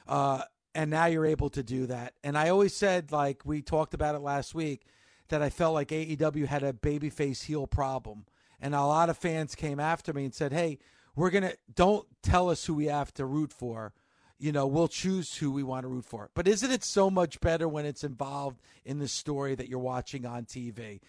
Uh, 0.06 0.42
and 0.74 0.90
now 0.90 1.06
you're 1.06 1.26
able 1.26 1.50
to 1.50 1.62
do 1.62 1.86
that. 1.86 2.14
And 2.24 2.36
I 2.36 2.48
always 2.48 2.74
said, 2.74 3.12
like 3.12 3.42
we 3.44 3.62
talked 3.62 3.94
about 3.94 4.14
it 4.14 4.20
last 4.20 4.54
week, 4.54 4.86
that 5.28 5.42
I 5.42 5.50
felt 5.50 5.74
like 5.74 5.88
AEW 5.88 6.46
had 6.46 6.62
a 6.62 6.72
babyface 6.72 7.44
heel 7.44 7.66
problem. 7.66 8.26
And 8.60 8.74
a 8.74 8.84
lot 8.84 9.10
of 9.10 9.16
fans 9.16 9.54
came 9.54 9.78
after 9.78 10.12
me 10.12 10.24
and 10.24 10.34
said, 10.34 10.52
"Hey, 10.52 10.78
we're 11.14 11.30
gonna 11.30 11.54
don't 11.72 12.06
tell 12.22 12.50
us 12.50 12.64
who 12.64 12.74
we 12.74 12.86
have 12.86 13.12
to 13.14 13.26
root 13.26 13.52
for. 13.52 13.92
You 14.38 14.52
know, 14.52 14.66
we'll 14.66 14.88
choose 14.88 15.36
who 15.36 15.52
we 15.52 15.62
want 15.62 15.84
to 15.84 15.88
root 15.88 16.04
for." 16.04 16.30
But 16.34 16.48
isn't 16.48 16.70
it 16.70 16.82
so 16.82 17.10
much 17.10 17.40
better 17.40 17.68
when 17.68 17.86
it's 17.86 18.04
involved 18.04 18.60
in 18.84 18.98
the 18.98 19.08
story 19.08 19.54
that 19.54 19.68
you're 19.68 19.78
watching 19.78 20.24
on 20.24 20.44
TV? 20.44 21.00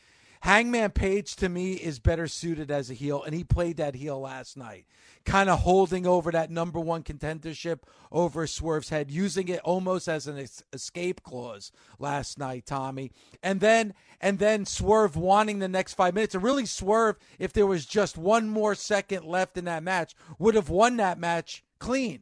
Hangman 0.45 0.91
Page 0.91 1.35
to 1.37 1.49
me 1.49 1.73
is 1.73 1.97
better 1.97 2.27
suited 2.27 2.69
as 2.69 2.91
a 2.91 2.93
heel, 2.93 3.23
and 3.23 3.33
he 3.33 3.43
played 3.43 3.77
that 3.77 3.95
heel 3.95 4.19
last 4.19 4.55
night, 4.55 4.85
kind 5.25 5.49
of 5.49 5.61
holding 5.61 6.05
over 6.05 6.31
that 6.31 6.51
number 6.51 6.79
one 6.79 7.01
contendership 7.01 7.79
over 8.11 8.45
Swerve's 8.45 8.89
head, 8.89 9.09
using 9.09 9.47
it 9.47 9.59
almost 9.61 10.07
as 10.07 10.27
an 10.27 10.47
escape 10.71 11.23
clause 11.23 11.71
last 11.97 12.37
night, 12.37 12.67
Tommy. 12.67 13.11
And 13.41 13.59
then 13.59 13.95
and 14.21 14.37
then 14.37 14.67
Swerve 14.67 15.15
wanting 15.15 15.57
the 15.57 15.67
next 15.67 15.95
five 15.95 16.13
minutes. 16.13 16.35
And 16.35 16.43
really, 16.43 16.67
Swerve, 16.67 17.17
if 17.39 17.51
there 17.51 17.65
was 17.65 17.87
just 17.87 18.15
one 18.15 18.47
more 18.47 18.75
second 18.75 19.25
left 19.25 19.57
in 19.57 19.65
that 19.65 19.81
match, 19.81 20.13
would 20.37 20.53
have 20.53 20.69
won 20.69 20.97
that 20.97 21.17
match 21.17 21.63
clean. 21.79 22.21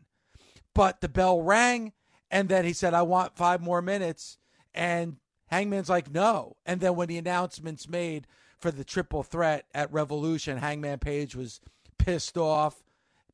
But 0.73 1.01
the 1.01 1.09
bell 1.09 1.41
rang, 1.41 1.91
and 2.31 2.47
then 2.47 2.63
he 2.63 2.71
said, 2.71 2.93
"I 2.93 3.01
want 3.01 3.35
five 3.35 3.59
more 3.59 3.81
minutes," 3.81 4.37
and 4.73 5.17
Hangman's 5.53 5.89
like, 5.89 6.11
no. 6.11 6.57
And 6.65 6.81
then 6.81 6.95
when 6.95 7.07
the 7.07 7.17
announcements 7.17 7.87
made 7.87 8.27
for 8.59 8.71
the 8.71 8.83
triple 8.83 9.23
threat 9.23 9.65
at 9.73 9.93
Revolution, 9.93 10.57
Hangman 10.57 10.99
Page 10.99 11.35
was 11.35 11.61
pissed 11.97 12.37
off 12.37 12.83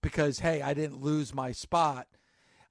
because, 0.01 0.39
hey, 0.39 0.61
I 0.61 0.73
didn't 0.73 1.01
lose 1.01 1.33
my 1.33 1.51
spot. 1.51 2.07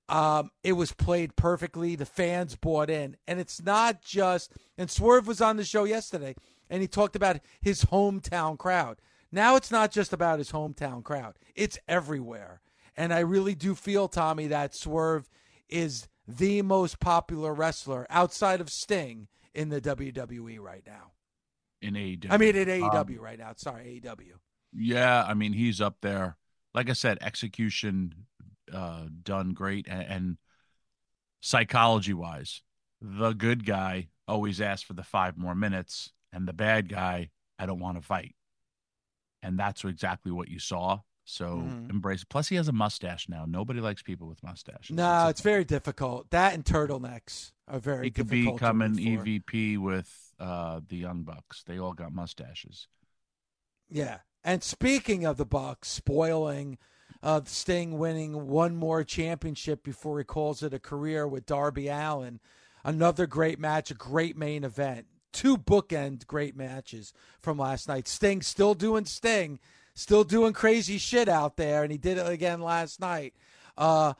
Um, 0.08 0.50
it 0.62 0.72
was 0.72 0.92
played 0.92 1.37
perfectly. 1.37 1.96
The 1.96 2.06
fans 2.06 2.56
bought 2.56 2.90
in. 2.90 3.16
And 3.26 3.40
it's 3.40 3.62
not 3.62 4.02
just, 4.02 4.52
and 4.76 4.90
Swerve 4.90 5.26
was 5.26 5.40
on 5.40 5.56
the 5.56 5.64
show 5.64 5.84
yesterday 5.84 6.34
and 6.70 6.82
he 6.82 6.88
talked 6.88 7.16
about 7.16 7.40
his 7.61 7.87
hometown 7.87 8.58
crowd. 8.58 8.98
Now 9.32 9.56
it's 9.56 9.70
not 9.70 9.92
just 9.92 10.12
about 10.12 10.38
his 10.38 10.52
hometown 10.52 11.02
crowd, 11.02 11.38
it's 11.54 11.78
everywhere. 11.88 12.61
And 12.96 13.12
I 13.12 13.20
really 13.20 13.54
do 13.54 13.74
feel, 13.74 14.08
Tommy, 14.08 14.46
that 14.48 14.74
Swerve 14.74 15.30
is 15.68 16.08
the 16.26 16.62
most 16.62 17.00
popular 17.00 17.54
wrestler 17.54 18.06
outside 18.11 18.61
of 18.61 18.70
Sting 18.70 19.28
in 19.54 19.68
the 19.68 19.80
WWE 19.80 20.58
right 20.61 20.82
now. 20.87 21.12
In 21.80 21.94
AEW. 21.94 22.26
I 22.30 22.37
mean, 22.37 22.56
in 22.56 22.68
AEW 22.68 23.18
um, 23.18 23.22
right 23.22 23.38
now. 23.38 23.52
Sorry, 23.56 24.00
AEW. 24.04 24.32
Yeah, 24.72 25.24
I 25.24 25.34
mean, 25.34 25.52
he's 25.52 25.80
up 25.80 25.96
there. 26.02 26.37
Like 26.74 26.90
I 26.90 26.92
said, 26.92 27.18
execution 27.20 28.26
uh, 28.72 29.04
done 29.22 29.52
great. 29.52 29.87
And, 29.88 30.02
and 30.02 30.37
psychology 31.40 32.14
wise, 32.14 32.62
the 33.00 33.32
good 33.32 33.64
guy 33.64 34.08
always 34.26 34.61
asks 34.61 34.82
for 34.84 34.94
the 34.94 35.02
five 35.02 35.37
more 35.37 35.54
minutes, 35.54 36.12
and 36.32 36.46
the 36.46 36.52
bad 36.52 36.88
guy, 36.88 37.30
I 37.58 37.66
don't 37.66 37.80
want 37.80 37.96
to 37.96 38.06
fight. 38.06 38.34
And 39.42 39.58
that's 39.58 39.84
exactly 39.84 40.32
what 40.32 40.48
you 40.48 40.58
saw. 40.58 41.00
So 41.30 41.56
mm-hmm. 41.56 41.90
embrace. 41.90 42.24
Plus, 42.24 42.48
he 42.48 42.56
has 42.56 42.68
a 42.68 42.72
mustache 42.72 43.28
now. 43.28 43.44
Nobody 43.46 43.80
likes 43.80 44.00
people 44.00 44.28
with 44.28 44.42
mustaches. 44.42 44.96
No, 44.96 45.24
it's, 45.24 45.32
it's 45.32 45.40
very 45.42 45.62
difficult. 45.62 46.30
That 46.30 46.54
and 46.54 46.64
turtlenecks 46.64 47.52
are 47.68 47.78
very. 47.78 48.06
He 48.06 48.10
could 48.10 48.28
become 48.28 48.80
an 48.80 48.96
EVP 48.96 49.76
with 49.76 50.32
uh, 50.40 50.80
the 50.88 50.96
Young 50.96 51.24
Bucks. 51.24 51.64
They 51.64 51.78
all 51.78 51.92
got 51.92 52.14
mustaches. 52.14 52.88
Yeah, 53.90 54.20
and 54.42 54.62
speaking 54.62 55.26
of 55.26 55.36
the 55.36 55.44
Bucks 55.44 55.88
spoiling, 55.88 56.78
uh, 57.22 57.42
Sting 57.44 57.98
winning 57.98 58.48
one 58.48 58.74
more 58.74 59.04
championship 59.04 59.84
before 59.84 60.18
he 60.18 60.24
calls 60.24 60.62
it 60.62 60.72
a 60.72 60.78
career 60.78 61.28
with 61.28 61.44
Darby 61.44 61.88
Allin. 61.88 62.40
Another 62.84 63.26
great 63.26 63.58
match, 63.58 63.90
a 63.90 63.94
great 63.94 64.34
main 64.34 64.64
event. 64.64 65.04
Two 65.34 65.58
bookend 65.58 66.26
great 66.26 66.56
matches 66.56 67.12
from 67.42 67.58
last 67.58 67.86
night. 67.86 68.08
Sting 68.08 68.40
still 68.40 68.72
doing 68.72 69.04
Sting 69.04 69.58
still 69.98 70.24
doing 70.24 70.52
crazy 70.52 70.96
shit 70.96 71.28
out 71.28 71.56
there, 71.56 71.82
and 71.82 71.90
he 71.90 71.98
did 71.98 72.18
it 72.18 72.28
again 72.28 72.61
last 72.61 73.00
night. 73.00 73.34
Uh, 73.76 74.14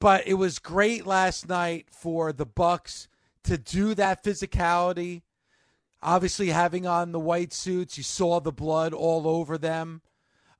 but 0.00 0.26
it 0.26 0.34
was 0.34 0.58
great 0.58 1.06
last 1.06 1.48
night 1.48 1.86
for 1.90 2.32
the 2.32 2.46
Bucks 2.46 3.08
to 3.44 3.58
do 3.58 3.94
that 3.94 4.24
physicality. 4.24 5.22
Obviously, 6.02 6.48
having 6.48 6.86
on 6.86 7.12
the 7.12 7.20
white 7.20 7.52
suits, 7.52 7.96
you 7.98 8.04
saw 8.04 8.40
the 8.40 8.52
blood 8.52 8.92
all 8.92 9.28
over 9.28 9.58
them. 9.58 10.00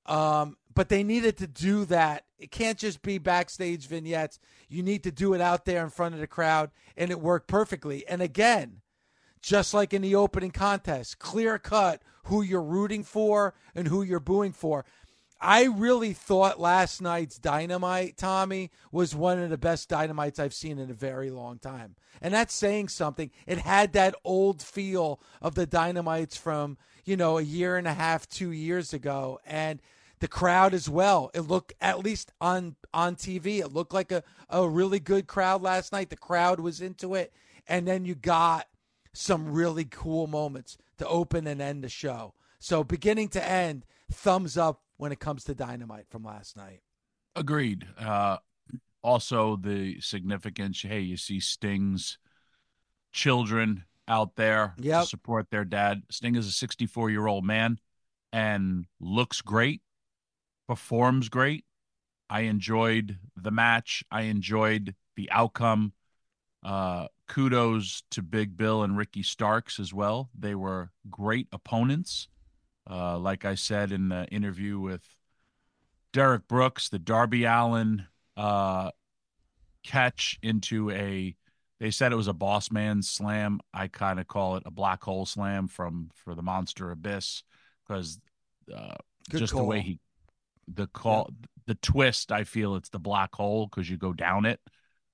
Um, 0.05 0.57
but 0.75 0.89
they 0.89 1.03
needed 1.03 1.39
to 1.39 1.47
do 1.47 1.87
that. 1.87 2.25
It 2.39 2.51
can't 2.51 2.79
just 2.79 3.03
be 3.03 3.19
backstage 3.19 3.87
vignettes. 3.87 4.39
You 4.69 4.83
need 4.83 5.03
to 5.05 5.11
do 5.11 5.33
it 5.33 5.41
out 5.41 5.65
there 5.65 5.83
in 5.83 5.91
front 5.91 6.15
of 6.15 6.21
the 6.21 6.27
crowd, 6.27 6.71
and 6.97 7.11
it 7.11 7.21
worked 7.21 7.49
perfectly. 7.49 8.07
And 8.07 8.21
again, 8.21 8.83
just 9.41 9.73
like 9.73 9.95
in 9.95 10.03
the 10.03 10.15
opening 10.15 10.51
contest, 10.51 11.19
clear 11.19 11.59
cut 11.59 12.03
who 12.27 12.43
you're 12.43 12.63
rooting 12.63 13.03
for 13.03 13.55
and 13.75 13.89
who 13.89 14.03
you're 14.03 14.21
booing 14.21 14.53
for. 14.53 14.85
I 15.41 15.65
really 15.65 16.13
thought 16.13 16.59
last 16.59 17.03
night's 17.03 17.39
Dynamite, 17.39 18.17
Tommy, 18.17 18.71
was 18.91 19.15
one 19.15 19.39
of 19.39 19.51
the 19.51 19.59
best 19.59 19.89
Dynamites 19.89 20.39
I've 20.39 20.55
seen 20.55 20.79
in 20.79 20.91
a 20.91 20.95
very 20.95 21.31
long 21.31 21.59
time. 21.59 21.95
And 22.23 22.33
that's 22.33 22.55
saying 22.55 22.89
something. 22.89 23.31
It 23.47 23.59
had 23.59 23.93
that 23.93 24.15
old 24.25 24.63
feel 24.63 25.21
of 25.43 25.55
the 25.55 25.67
Dynamites 25.67 26.39
from, 26.39 26.79
you 27.05 27.17
know, 27.17 27.37
a 27.37 27.43
year 27.43 27.77
and 27.77 27.87
a 27.87 27.93
half, 27.93 28.27
two 28.29 28.51
years 28.51 28.95
ago. 28.95 29.39
And 29.45 29.81
the 30.21 30.29
crowd 30.29 30.73
as 30.73 30.89
well. 30.89 31.31
It 31.35 31.43
looked, 31.43 31.75
at 31.81 31.99
least 31.99 32.33
on, 32.41 32.77
on 32.95 33.17
TV, 33.17 33.59
it 33.59 33.73
looked 33.73 33.93
like 33.93 34.11
a, 34.11 34.23
a 34.49 34.67
really 34.67 35.01
good 35.01 35.27
crowd 35.27 35.61
last 35.61 35.93
night. 35.93 36.09
The 36.09 36.17
crowd 36.17 36.61
was 36.61 36.81
into 36.81 37.15
it. 37.15 37.33
And 37.69 37.87
then 37.87 38.07
you 38.07 38.15
got 38.15 38.67
some 39.13 39.53
really 39.53 39.85
cool 39.85 40.27
moments 40.27 40.79
to 40.99 41.07
open 41.07 41.47
and 41.47 41.61
end 41.61 41.85
the 41.85 41.89
show. 41.89 42.35
So 42.59 42.85
beginning 42.85 43.29
to 43.31 43.49
end, 43.49 43.85
thumbs 44.11 44.57
up 44.57 44.83
when 44.97 45.13
it 45.13 45.21
comes 45.21 45.45
to 45.45 45.55
Dynamite 45.55 46.07
from 46.09 46.25
last 46.25 46.57
night. 46.57 46.81
Agreed. 47.35 47.87
Uh, 47.99 48.39
also, 49.03 49.57
the 49.57 50.01
significance. 50.01 50.83
Hey, 50.83 51.01
you 51.01 51.17
see 51.17 51.39
Sting's 51.39 52.19
children 53.13 53.85
out 54.09 54.37
there 54.37 54.75
yep. 54.79 55.03
to 55.03 55.09
support 55.09 55.51
their 55.51 55.65
dad. 55.65 56.03
Sting 56.11 56.37
is 56.37 56.47
a 56.47 56.53
64 56.53 57.11
year 57.11 57.27
old 57.27 57.45
man 57.45 57.79
and 58.33 58.87
looks 59.01 59.41
great, 59.41 59.83
performs 60.69 61.29
great. 61.29 61.65
I 62.29 62.43
enjoyed 62.43 63.19
the 63.37 63.51
match. 63.51 64.03
I 64.11 64.23
enjoyed 64.23 64.95
the 65.15 65.31
outcome. 65.31 65.93
Uh, 66.63 67.07
kudos 67.29 68.03
to 68.11 68.23
Big 68.23 68.57
Bill 68.57 68.83
and 68.83 68.97
Ricky 68.97 69.23
Starks 69.23 69.79
as 69.81 69.93
well. 69.93 70.31
They 70.39 70.55
were 70.55 70.91
great 71.11 71.49
opponents. 71.53 72.29
Uh, 72.89 73.19
like 73.19 73.45
I 73.45 73.57
said 73.57 73.91
in 73.93 74.09
the 74.09 74.27
interview 74.27 74.79
with 74.79 75.03
Derek 76.13 76.47
Brooks, 76.47 76.89
the 76.89 76.99
Darby 76.99 77.45
Allin 77.45 78.07
uh, 78.37 78.91
catch 79.83 80.39
into 80.43 80.91
a 80.91 81.35
they 81.79 81.91
said 81.91 82.11
it 82.11 82.17
was 82.17 82.29
a 82.29 82.33
boss 82.33 82.71
man 82.71 83.03
slam. 83.03 83.61
I 83.75 83.89
kind 83.89 84.19
of 84.19 84.27
call 84.27 84.57
it 84.57 84.63
a 84.65 84.71
black 84.71 85.03
hole 85.03 85.27
slam 85.27 85.69
from 85.69 86.11
for 86.15 86.35
the 86.35 86.43
monster 86.43 86.91
abyss 86.91 87.43
because 87.87 88.19
uh, 88.75 88.95
just 89.31 89.53
call. 89.53 89.63
the 89.63 89.69
way 89.69 89.81
he 89.81 89.99
the 90.69 90.87
call 90.87 91.29
yeah. 91.29 91.47
the 91.67 91.75
twist. 91.75 92.33
I 92.33 92.45
feel 92.45 92.77
it's 92.77 92.89
the 92.89 92.99
black 92.99 93.35
hole 93.35 93.67
because 93.67 93.91
you 93.91 93.97
go 93.99 94.13
down 94.13 94.47
it, 94.47 94.61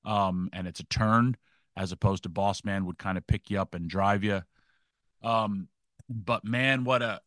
um, 0.05 0.51
and 0.53 0.69
it's 0.69 0.81
a 0.81 0.85
turn 0.85 1.37
as 1.77 1.93
opposed 1.93 2.25
to 2.25 2.29
boss 2.29 2.65
man 2.65 2.87
would 2.87 2.99
kind 2.99 3.17
of 3.17 3.27
pick 3.27 3.51
you 3.51 3.61
up 3.61 3.75
and 3.75 3.89
drive 3.89 4.25
you. 4.25 4.43
Um, 5.23 5.69
but 6.09 6.45
man, 6.45 6.85
what 6.85 7.03
a 7.03 7.21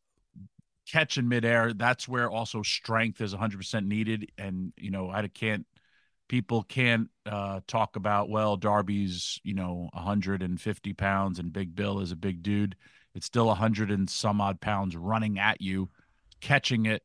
catch 0.89 1.17
in 1.17 1.27
midair. 1.27 1.73
That's 1.73 2.07
where 2.07 2.29
also 2.29 2.61
strength 2.61 3.21
is 3.21 3.33
100% 3.33 3.87
needed. 3.87 4.31
And, 4.37 4.73
you 4.77 4.91
know, 4.91 5.09
I 5.09 5.27
can't, 5.27 5.65
people 6.27 6.63
can't 6.63 7.09
uh, 7.25 7.61
talk 7.67 7.95
about, 7.95 8.29
well, 8.29 8.57
Darby's, 8.57 9.39
you 9.43 9.53
know, 9.53 9.89
150 9.93 10.93
pounds 10.93 11.39
and 11.39 11.51
Big 11.53 11.75
Bill 11.75 11.99
is 11.99 12.11
a 12.11 12.15
big 12.15 12.43
dude. 12.43 12.75
It's 13.15 13.25
still 13.25 13.47
100 13.47 13.91
and 13.91 14.09
some 14.09 14.41
odd 14.41 14.59
pounds 14.61 14.95
running 14.95 15.39
at 15.39 15.61
you, 15.61 15.89
catching 16.41 16.85
it, 16.85 17.03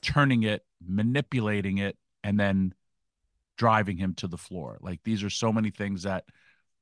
turning 0.00 0.44
it, 0.44 0.64
manipulating 0.86 1.78
it, 1.78 1.96
and 2.22 2.38
then 2.38 2.74
driving 3.56 3.96
him 3.96 4.14
to 4.14 4.28
the 4.28 4.38
floor. 4.38 4.78
Like 4.80 5.00
these 5.02 5.24
are 5.24 5.30
so 5.30 5.52
many 5.52 5.70
things 5.70 6.04
that, 6.04 6.24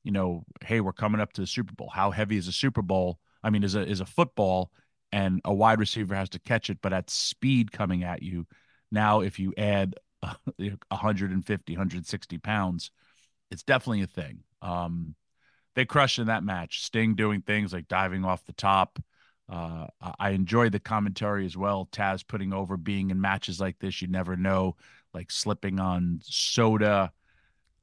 you 0.06 0.12
know, 0.12 0.44
hey, 0.64 0.80
we're 0.80 0.92
coming 0.92 1.20
up 1.20 1.32
to 1.32 1.40
the 1.40 1.48
Super 1.48 1.74
Bowl. 1.74 1.90
How 1.92 2.12
heavy 2.12 2.36
is 2.36 2.46
a 2.46 2.52
Super 2.52 2.80
Bowl? 2.80 3.18
I 3.42 3.50
mean, 3.50 3.64
is 3.64 3.74
a 3.74 3.84
is 3.84 4.00
a 4.00 4.06
football 4.06 4.70
and 5.10 5.40
a 5.44 5.52
wide 5.52 5.80
receiver 5.80 6.14
has 6.14 6.28
to 6.30 6.38
catch 6.38 6.70
it, 6.70 6.78
but 6.80 6.92
at 6.92 7.10
speed 7.10 7.72
coming 7.72 8.04
at 8.04 8.22
you. 8.22 8.46
Now, 8.92 9.20
if 9.20 9.40
you 9.40 9.52
add 9.58 9.96
150, 10.58 11.72
160 11.72 12.38
pounds, 12.38 12.92
it's 13.50 13.64
definitely 13.64 14.02
a 14.02 14.06
thing. 14.06 14.44
Um, 14.62 15.16
they 15.74 15.84
crushed 15.84 16.20
in 16.20 16.28
that 16.28 16.44
match. 16.44 16.84
Sting 16.84 17.16
doing 17.16 17.42
things 17.42 17.72
like 17.72 17.88
diving 17.88 18.24
off 18.24 18.46
the 18.46 18.52
top. 18.52 19.00
Uh, 19.48 19.86
I 20.20 20.30
enjoyed 20.30 20.70
the 20.70 20.80
commentary 20.80 21.46
as 21.46 21.56
well. 21.56 21.88
Taz 21.90 22.26
putting 22.26 22.52
over 22.52 22.76
being 22.76 23.10
in 23.10 23.20
matches 23.20 23.60
like 23.60 23.80
this. 23.80 24.00
You 24.00 24.06
never 24.06 24.36
know, 24.36 24.76
like 25.12 25.32
slipping 25.32 25.80
on 25.80 26.20
soda. 26.22 27.12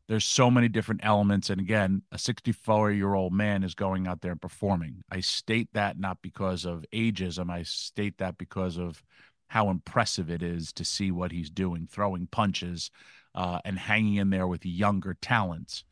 There's 0.07 0.25
so 0.25 0.51
many 0.51 0.67
different 0.67 1.01
elements. 1.03 1.49
And 1.49 1.61
again, 1.61 2.01
a 2.11 2.17
64 2.17 2.91
year 2.91 3.13
old 3.13 3.33
man 3.33 3.63
is 3.63 3.73
going 3.73 4.07
out 4.07 4.21
there 4.21 4.31
and 4.31 4.41
performing. 4.41 5.03
I 5.09 5.21
state 5.21 5.69
that 5.73 5.97
not 5.97 6.21
because 6.21 6.65
of 6.65 6.85
ageism. 6.93 7.49
I 7.49 7.63
state 7.63 8.17
that 8.17 8.37
because 8.37 8.77
of 8.77 9.01
how 9.47 9.69
impressive 9.69 10.29
it 10.29 10.41
is 10.41 10.73
to 10.73 10.83
see 10.83 11.11
what 11.11 11.31
he's 11.31 11.49
doing, 11.49 11.87
throwing 11.89 12.27
punches 12.27 12.91
uh, 13.35 13.59
and 13.63 13.77
hanging 13.77 14.15
in 14.15 14.29
there 14.29 14.47
with 14.47 14.65
younger 14.65 15.15
talents. 15.21 15.83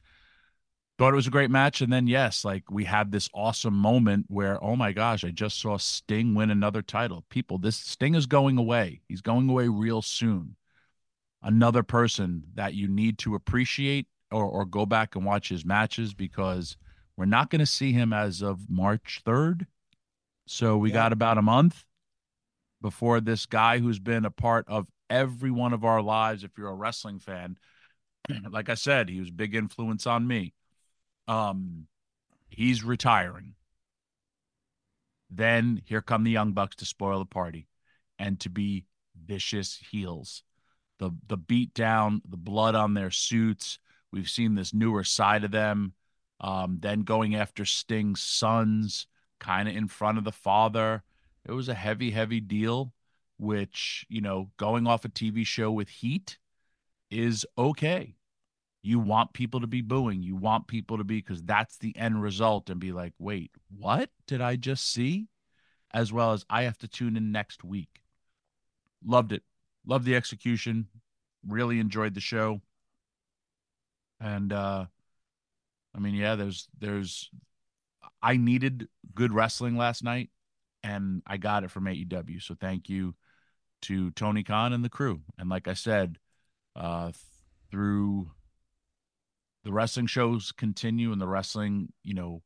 Thought 0.97 1.13
it 1.13 1.15
was 1.15 1.27
a 1.27 1.31
great 1.31 1.49
match. 1.49 1.81
And 1.81 1.91
then, 1.91 2.05
yes, 2.05 2.43
like 2.43 2.69
we 2.69 2.83
had 2.83 3.11
this 3.11 3.29
awesome 3.33 3.73
moment 3.73 4.25
where, 4.27 4.61
oh 4.63 4.75
my 4.75 4.91
gosh, 4.91 5.23
I 5.23 5.29
just 5.29 5.59
saw 5.59 5.77
Sting 5.77 6.35
win 6.35 6.51
another 6.51 6.81
title. 6.81 7.23
People, 7.29 7.57
this 7.57 7.77
Sting 7.77 8.13
is 8.13 8.25
going 8.25 8.57
away. 8.57 9.01
He's 9.07 9.21
going 9.21 9.49
away 9.49 9.67
real 9.67 10.01
soon. 10.01 10.55
Another 11.43 11.83
person 11.83 12.43
that 12.55 12.73
you 12.73 12.87
need 12.87 13.17
to 13.19 13.35
appreciate 13.35 14.07
or, 14.31 14.45
or 14.45 14.65
go 14.65 14.85
back 14.85 15.15
and 15.15 15.25
watch 15.25 15.49
his 15.49 15.65
matches 15.65 16.13
because 16.13 16.77
we're 17.17 17.25
not 17.25 17.49
going 17.49 17.59
to 17.59 17.65
see 17.65 17.91
him 17.91 18.13
as 18.13 18.41
of 18.41 18.69
March 18.69 19.21
3rd. 19.25 19.65
So 20.47 20.77
we 20.77 20.89
yeah. 20.89 20.95
got 20.95 21.13
about 21.13 21.37
a 21.37 21.41
month 21.41 21.83
before 22.81 23.21
this 23.21 23.45
guy 23.45 23.79
who's 23.79 23.99
been 23.99 24.25
a 24.25 24.31
part 24.31 24.65
of 24.67 24.87
every 25.09 25.51
one 25.51 25.73
of 25.73 25.83
our 25.83 26.01
lives. 26.01 26.43
If 26.43 26.57
you're 26.57 26.69
a 26.69 26.75
wrestling 26.75 27.19
fan, 27.19 27.57
like 28.49 28.69
I 28.69 28.75
said, 28.75 29.09
he 29.09 29.19
was 29.19 29.29
a 29.29 29.33
big 29.33 29.55
influence 29.55 30.07
on 30.07 30.27
me. 30.27 30.53
Um, 31.27 31.87
he's 32.49 32.83
retiring. 32.83 33.55
Then 35.29 35.81
here 35.85 36.01
come 36.01 36.23
the 36.23 36.31
Young 36.31 36.51
Bucks 36.51 36.75
to 36.77 36.85
spoil 36.85 37.19
the 37.19 37.25
party 37.25 37.67
and 38.19 38.39
to 38.41 38.49
be 38.49 38.85
vicious 39.15 39.79
heels. 39.91 40.43
The 41.01 41.11
the 41.27 41.37
beat 41.37 41.73
down, 41.73 42.21
the 42.29 42.37
blood 42.37 42.75
on 42.75 42.93
their 42.93 43.11
suits. 43.11 43.79
We've 44.11 44.29
seen 44.29 44.55
this 44.55 44.73
newer 44.73 45.03
side 45.03 45.43
of 45.43 45.51
them. 45.51 45.93
Um, 46.39 46.77
then 46.79 47.01
going 47.01 47.35
after 47.35 47.65
Sting's 47.65 48.21
sons, 48.21 49.07
kind 49.39 49.67
of 49.67 49.75
in 49.75 49.87
front 49.87 50.19
of 50.19 50.23
the 50.23 50.31
father. 50.31 51.03
It 51.45 51.51
was 51.51 51.69
a 51.69 51.73
heavy, 51.73 52.11
heavy 52.11 52.39
deal, 52.39 52.93
which, 53.37 54.05
you 54.09 54.21
know, 54.21 54.51
going 54.57 54.85
off 54.87 55.03
a 55.03 55.09
TV 55.09 55.45
show 55.45 55.71
with 55.71 55.89
heat 55.89 56.37
is 57.09 57.45
okay. 57.57 58.15
You 58.83 58.99
want 58.99 59.33
people 59.33 59.61
to 59.61 59.67
be 59.67 59.81
booing. 59.81 60.21
You 60.21 60.35
want 60.35 60.67
people 60.67 60.97
to 60.97 61.03
be, 61.03 61.17
because 61.17 61.43
that's 61.43 61.77
the 61.77 61.95
end 61.97 62.21
result, 62.21 62.69
and 62.69 62.79
be 62.79 62.91
like, 62.91 63.13
wait, 63.19 63.51
what 63.75 64.09
did 64.27 64.41
I 64.41 64.55
just 64.55 64.91
see? 64.91 65.27
As 65.93 66.13
well 66.13 66.33
as 66.33 66.45
I 66.49 66.63
have 66.63 66.77
to 66.79 66.87
tune 66.87 67.17
in 67.17 67.31
next 67.31 67.63
week. 67.63 68.01
Loved 69.03 69.33
it. 69.33 69.43
Loved 69.85 70.05
the 70.05 70.15
execution. 70.15 70.87
Really 71.47 71.79
enjoyed 71.79 72.13
the 72.13 72.21
show. 72.21 72.61
And, 74.19 74.53
uh, 74.53 74.85
I 75.95 75.99
mean, 75.99 76.13
yeah, 76.13 76.35
there's, 76.35 76.67
there's, 76.79 77.29
I 78.21 78.37
needed 78.37 78.87
good 79.15 79.33
wrestling 79.33 79.75
last 79.75 80.03
night 80.03 80.29
and 80.83 81.21
I 81.25 81.37
got 81.37 81.63
it 81.63 81.71
from 81.71 81.85
AEW. 81.85 82.41
So 82.41 82.55
thank 82.59 82.89
you 82.89 83.15
to 83.83 84.11
Tony 84.11 84.43
Khan 84.43 84.73
and 84.73 84.85
the 84.85 84.89
crew. 84.89 85.21
And 85.37 85.49
like 85.49 85.67
I 85.67 85.73
said, 85.73 86.17
uh, 86.75 87.11
through 87.69 88.31
the 89.63 89.71
wrestling 89.71 90.07
shows 90.07 90.51
continue 90.51 91.11
and 91.11 91.21
the 91.21 91.27
wrestling, 91.27 91.91
you 92.03 92.13
know, 92.13 92.41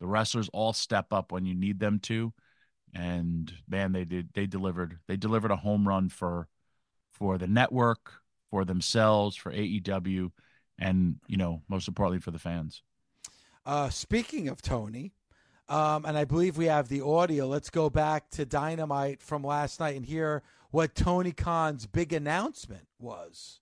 the 0.00 0.06
wrestlers 0.06 0.50
all 0.52 0.72
step 0.72 1.12
up 1.12 1.32
when 1.32 1.44
you 1.44 1.54
need 1.54 1.78
them 1.78 2.00
to. 2.00 2.32
And 2.94 3.52
man, 3.68 3.92
they 3.92 4.04
did 4.04 4.30
they 4.34 4.46
delivered. 4.46 4.98
They 5.08 5.16
delivered 5.16 5.50
a 5.50 5.56
home 5.56 5.86
run 5.88 6.08
for 6.08 6.48
for 7.12 7.38
the 7.38 7.46
network, 7.46 8.12
for 8.50 8.64
themselves, 8.64 9.36
for 9.36 9.52
AEW, 9.52 10.30
and 10.78 11.16
you 11.26 11.36
know, 11.36 11.62
most 11.68 11.88
importantly 11.88 12.20
for 12.20 12.30
the 12.30 12.38
fans. 12.38 12.82
Uh, 13.64 13.88
speaking 13.90 14.48
of 14.48 14.60
Tony, 14.60 15.12
um, 15.68 16.04
and 16.04 16.18
I 16.18 16.24
believe 16.24 16.56
we 16.56 16.66
have 16.66 16.88
the 16.88 17.02
audio. 17.04 17.46
Let's 17.46 17.70
go 17.70 17.88
back 17.88 18.30
to 18.30 18.44
Dynamite 18.44 19.22
from 19.22 19.44
last 19.44 19.80
night 19.80 19.96
and 19.96 20.04
hear 20.04 20.42
what 20.70 20.94
Tony 20.94 21.32
Khan's 21.32 21.86
big 21.86 22.12
announcement 22.12 22.88
was. 22.98 23.60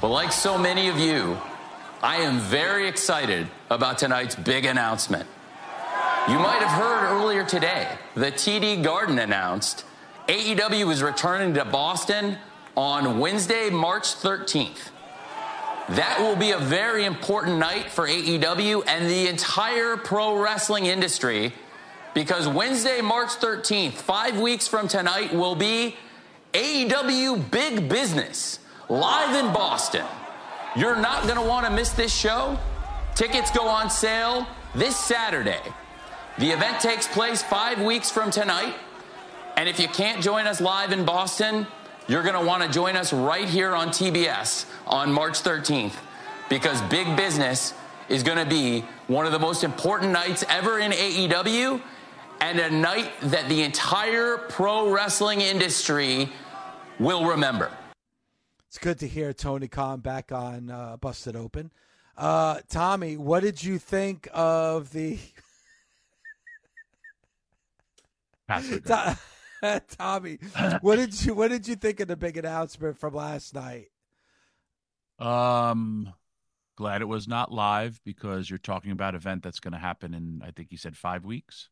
Well, 0.00 0.12
like 0.12 0.32
so 0.32 0.56
many 0.56 0.88
of 0.88 0.98
you, 0.98 1.38
I 2.02 2.16
am 2.16 2.38
very 2.40 2.88
excited 2.88 3.48
about 3.70 3.98
tonight's 3.98 4.34
big 4.36 4.64
announcement. 4.64 5.28
You 6.28 6.38
might 6.38 6.60
have 6.60 6.70
heard 6.70 7.12
earlier 7.12 7.44
today 7.44 7.88
that 8.16 8.34
TD 8.34 8.82
Garden 8.82 9.18
announced 9.18 9.84
AEW 10.28 10.90
is 10.90 11.04
returning 11.04 11.54
to 11.54 11.64
Boston 11.64 12.36
on 12.76 13.20
Wednesday, 13.20 13.70
March 13.70 14.16
13th. 14.16 14.90
That 15.90 16.18
will 16.18 16.34
be 16.34 16.50
a 16.50 16.58
very 16.58 17.04
important 17.04 17.58
night 17.58 17.92
for 17.92 18.08
AEW 18.08 18.82
and 18.88 19.08
the 19.08 19.28
entire 19.28 19.96
pro 19.96 20.36
wrestling 20.36 20.86
industry 20.86 21.52
because 22.12 22.48
Wednesday, 22.48 23.00
March 23.00 23.28
13th, 23.28 23.92
five 23.92 24.40
weeks 24.40 24.66
from 24.66 24.88
tonight, 24.88 25.32
will 25.32 25.54
be 25.54 25.94
AEW 26.54 27.48
Big 27.52 27.88
Business 27.88 28.58
live 28.88 29.36
in 29.36 29.52
Boston. 29.52 30.04
You're 30.74 30.96
not 30.96 31.22
going 31.22 31.36
to 31.36 31.42
want 31.42 31.66
to 31.66 31.72
miss 31.72 31.90
this 31.92 32.12
show. 32.12 32.58
Tickets 33.14 33.52
go 33.52 33.68
on 33.68 33.90
sale 33.90 34.44
this 34.74 34.96
Saturday. 34.96 35.60
The 36.38 36.50
event 36.50 36.80
takes 36.80 37.06
place 37.06 37.42
five 37.44 37.80
weeks 37.80 38.10
from 38.10 38.32
tonight. 38.32 38.74
And 39.56 39.70
if 39.70 39.80
you 39.80 39.88
can't 39.88 40.22
join 40.22 40.46
us 40.46 40.60
live 40.60 40.92
in 40.92 41.06
Boston, 41.06 41.66
you're 42.08 42.22
going 42.22 42.34
to 42.34 42.44
want 42.46 42.62
to 42.62 42.68
join 42.68 42.94
us 42.94 43.10
right 43.10 43.48
here 43.48 43.74
on 43.74 43.88
TBS 43.88 44.66
on 44.86 45.10
March 45.10 45.42
13th 45.42 45.94
because 46.50 46.82
Big 46.82 47.16
Business 47.16 47.72
is 48.10 48.22
going 48.22 48.36
to 48.36 48.44
be 48.44 48.84
one 49.06 49.24
of 49.24 49.32
the 49.32 49.38
most 49.38 49.64
important 49.64 50.12
nights 50.12 50.44
ever 50.50 50.78
in 50.78 50.92
AEW 50.92 51.80
and 52.42 52.60
a 52.60 52.70
night 52.70 53.10
that 53.22 53.48
the 53.48 53.62
entire 53.62 54.36
pro 54.36 54.90
wrestling 54.90 55.40
industry 55.40 56.28
will 56.98 57.24
remember. 57.24 57.70
It's 58.68 58.78
good 58.78 58.98
to 58.98 59.08
hear 59.08 59.32
Tony 59.32 59.68
Khan 59.68 60.00
back 60.00 60.32
on 60.32 60.70
uh, 60.70 60.98
Busted 60.98 61.34
Open. 61.34 61.72
Uh, 62.14 62.60
Tommy, 62.68 63.16
what 63.16 63.42
did 63.42 63.64
you 63.64 63.78
think 63.78 64.28
of 64.34 64.92
the. 64.92 65.18
Tommy, 69.98 70.38
what 70.80 70.96
did 70.96 71.24
you 71.24 71.34
what 71.34 71.48
did 71.48 71.68
you 71.68 71.76
think 71.76 72.00
of 72.00 72.08
the 72.08 72.16
big 72.16 72.36
announcement 72.36 72.98
from 72.98 73.14
last 73.14 73.54
night? 73.54 73.88
Um, 75.18 76.12
glad 76.76 77.00
it 77.00 77.06
was 77.06 77.26
not 77.26 77.52
live 77.52 78.00
because 78.04 78.50
you're 78.50 78.58
talking 78.58 78.90
about 78.90 79.14
event 79.14 79.42
that's 79.42 79.60
going 79.60 79.72
to 79.72 79.78
happen 79.78 80.14
in 80.14 80.42
I 80.44 80.50
think 80.50 80.68
he 80.70 80.76
said 80.76 80.96
five 80.96 81.24
weeks. 81.24 81.68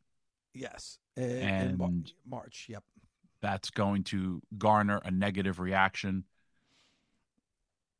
Yes, 0.55 0.99
in, 1.17 1.31
and 1.31 1.81
in 1.81 2.05
March. 2.27 2.67
Yep, 2.69 2.85
that's 3.43 3.71
going 3.71 4.05
to 4.05 4.41
garner 4.57 5.01
a 5.05 5.11
negative 5.11 5.59
reaction. 5.59 6.25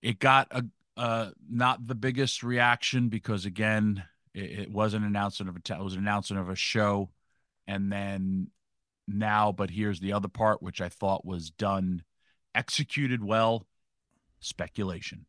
It 0.03 0.19
got 0.19 0.49
a 0.51 0.65
uh, 0.97 1.31
not 1.51 1.87
the 1.87 1.95
biggest 1.95 2.43
reaction 2.43 3.09
because 3.09 3.45
again, 3.45 4.05
it, 4.33 4.61
it 4.61 4.71
was 4.71 4.95
an 4.95 5.05
announcement 5.05 5.51
of 5.51 5.57
a 5.57 5.79
it 5.79 5.85
was 5.85 5.95
an 5.95 6.01
announcement 6.01 6.41
of 6.41 6.49
a 6.49 6.57
show, 6.57 7.11
and 7.67 7.91
then 7.91 8.49
now, 9.07 9.53
but 9.53 9.71
here's 9.71 10.01
the 10.01 10.13
other 10.13 10.29
part, 10.29 10.63
which 10.63 10.81
I 10.81 10.89
thought 10.89 11.25
was 11.25 11.51
done, 11.51 12.03
executed 12.55 13.23
well 13.23 13.67
speculation. 14.41 15.27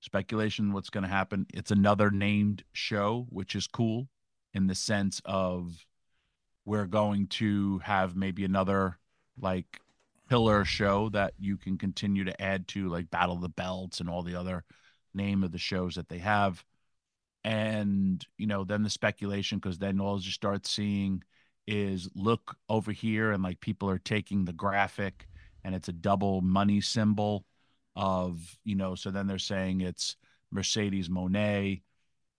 Speculation, 0.00 0.72
what's 0.72 0.90
going 0.90 1.04
to 1.04 1.10
happen. 1.10 1.46
It's 1.52 1.70
another 1.70 2.10
named 2.10 2.64
show, 2.72 3.26
which 3.30 3.54
is 3.54 3.66
cool 3.66 4.08
in 4.54 4.66
the 4.66 4.74
sense 4.74 5.20
of 5.24 5.86
we're 6.64 6.86
going 6.86 7.26
to 7.26 7.78
have 7.78 8.16
maybe 8.16 8.44
another 8.44 8.98
like 9.38 9.80
pillar 10.28 10.64
show 10.64 11.08
that 11.10 11.34
you 11.38 11.56
can 11.56 11.76
continue 11.76 12.24
to 12.24 12.40
add 12.40 12.68
to, 12.68 12.88
like 12.88 13.10
Battle 13.10 13.36
of 13.36 13.42
the 13.42 13.48
Belts 13.48 14.00
and 14.00 14.08
all 14.08 14.22
the 14.22 14.36
other 14.36 14.64
name 15.12 15.42
of 15.42 15.52
the 15.52 15.58
shows 15.58 15.96
that 15.96 16.08
they 16.08 16.18
have. 16.18 16.64
And, 17.42 18.24
you 18.38 18.46
know, 18.46 18.64
then 18.64 18.82
the 18.82 18.90
speculation, 18.90 19.58
because 19.58 19.78
then 19.78 20.00
all 20.00 20.20
you 20.20 20.30
start 20.30 20.66
seeing 20.66 21.22
is 21.70 22.10
look 22.16 22.56
over 22.68 22.90
here 22.90 23.30
and 23.30 23.42
like 23.42 23.60
people 23.60 23.88
are 23.88 23.98
taking 23.98 24.44
the 24.44 24.52
graphic 24.52 25.28
and 25.62 25.74
it's 25.74 25.88
a 25.88 25.92
double 25.92 26.40
money 26.40 26.80
symbol 26.80 27.44
of 27.94 28.58
you 28.64 28.74
know. 28.74 28.94
So 28.94 29.10
then 29.10 29.26
they're 29.26 29.38
saying 29.38 29.80
it's 29.80 30.16
Mercedes 30.50 31.08
Moné 31.08 31.82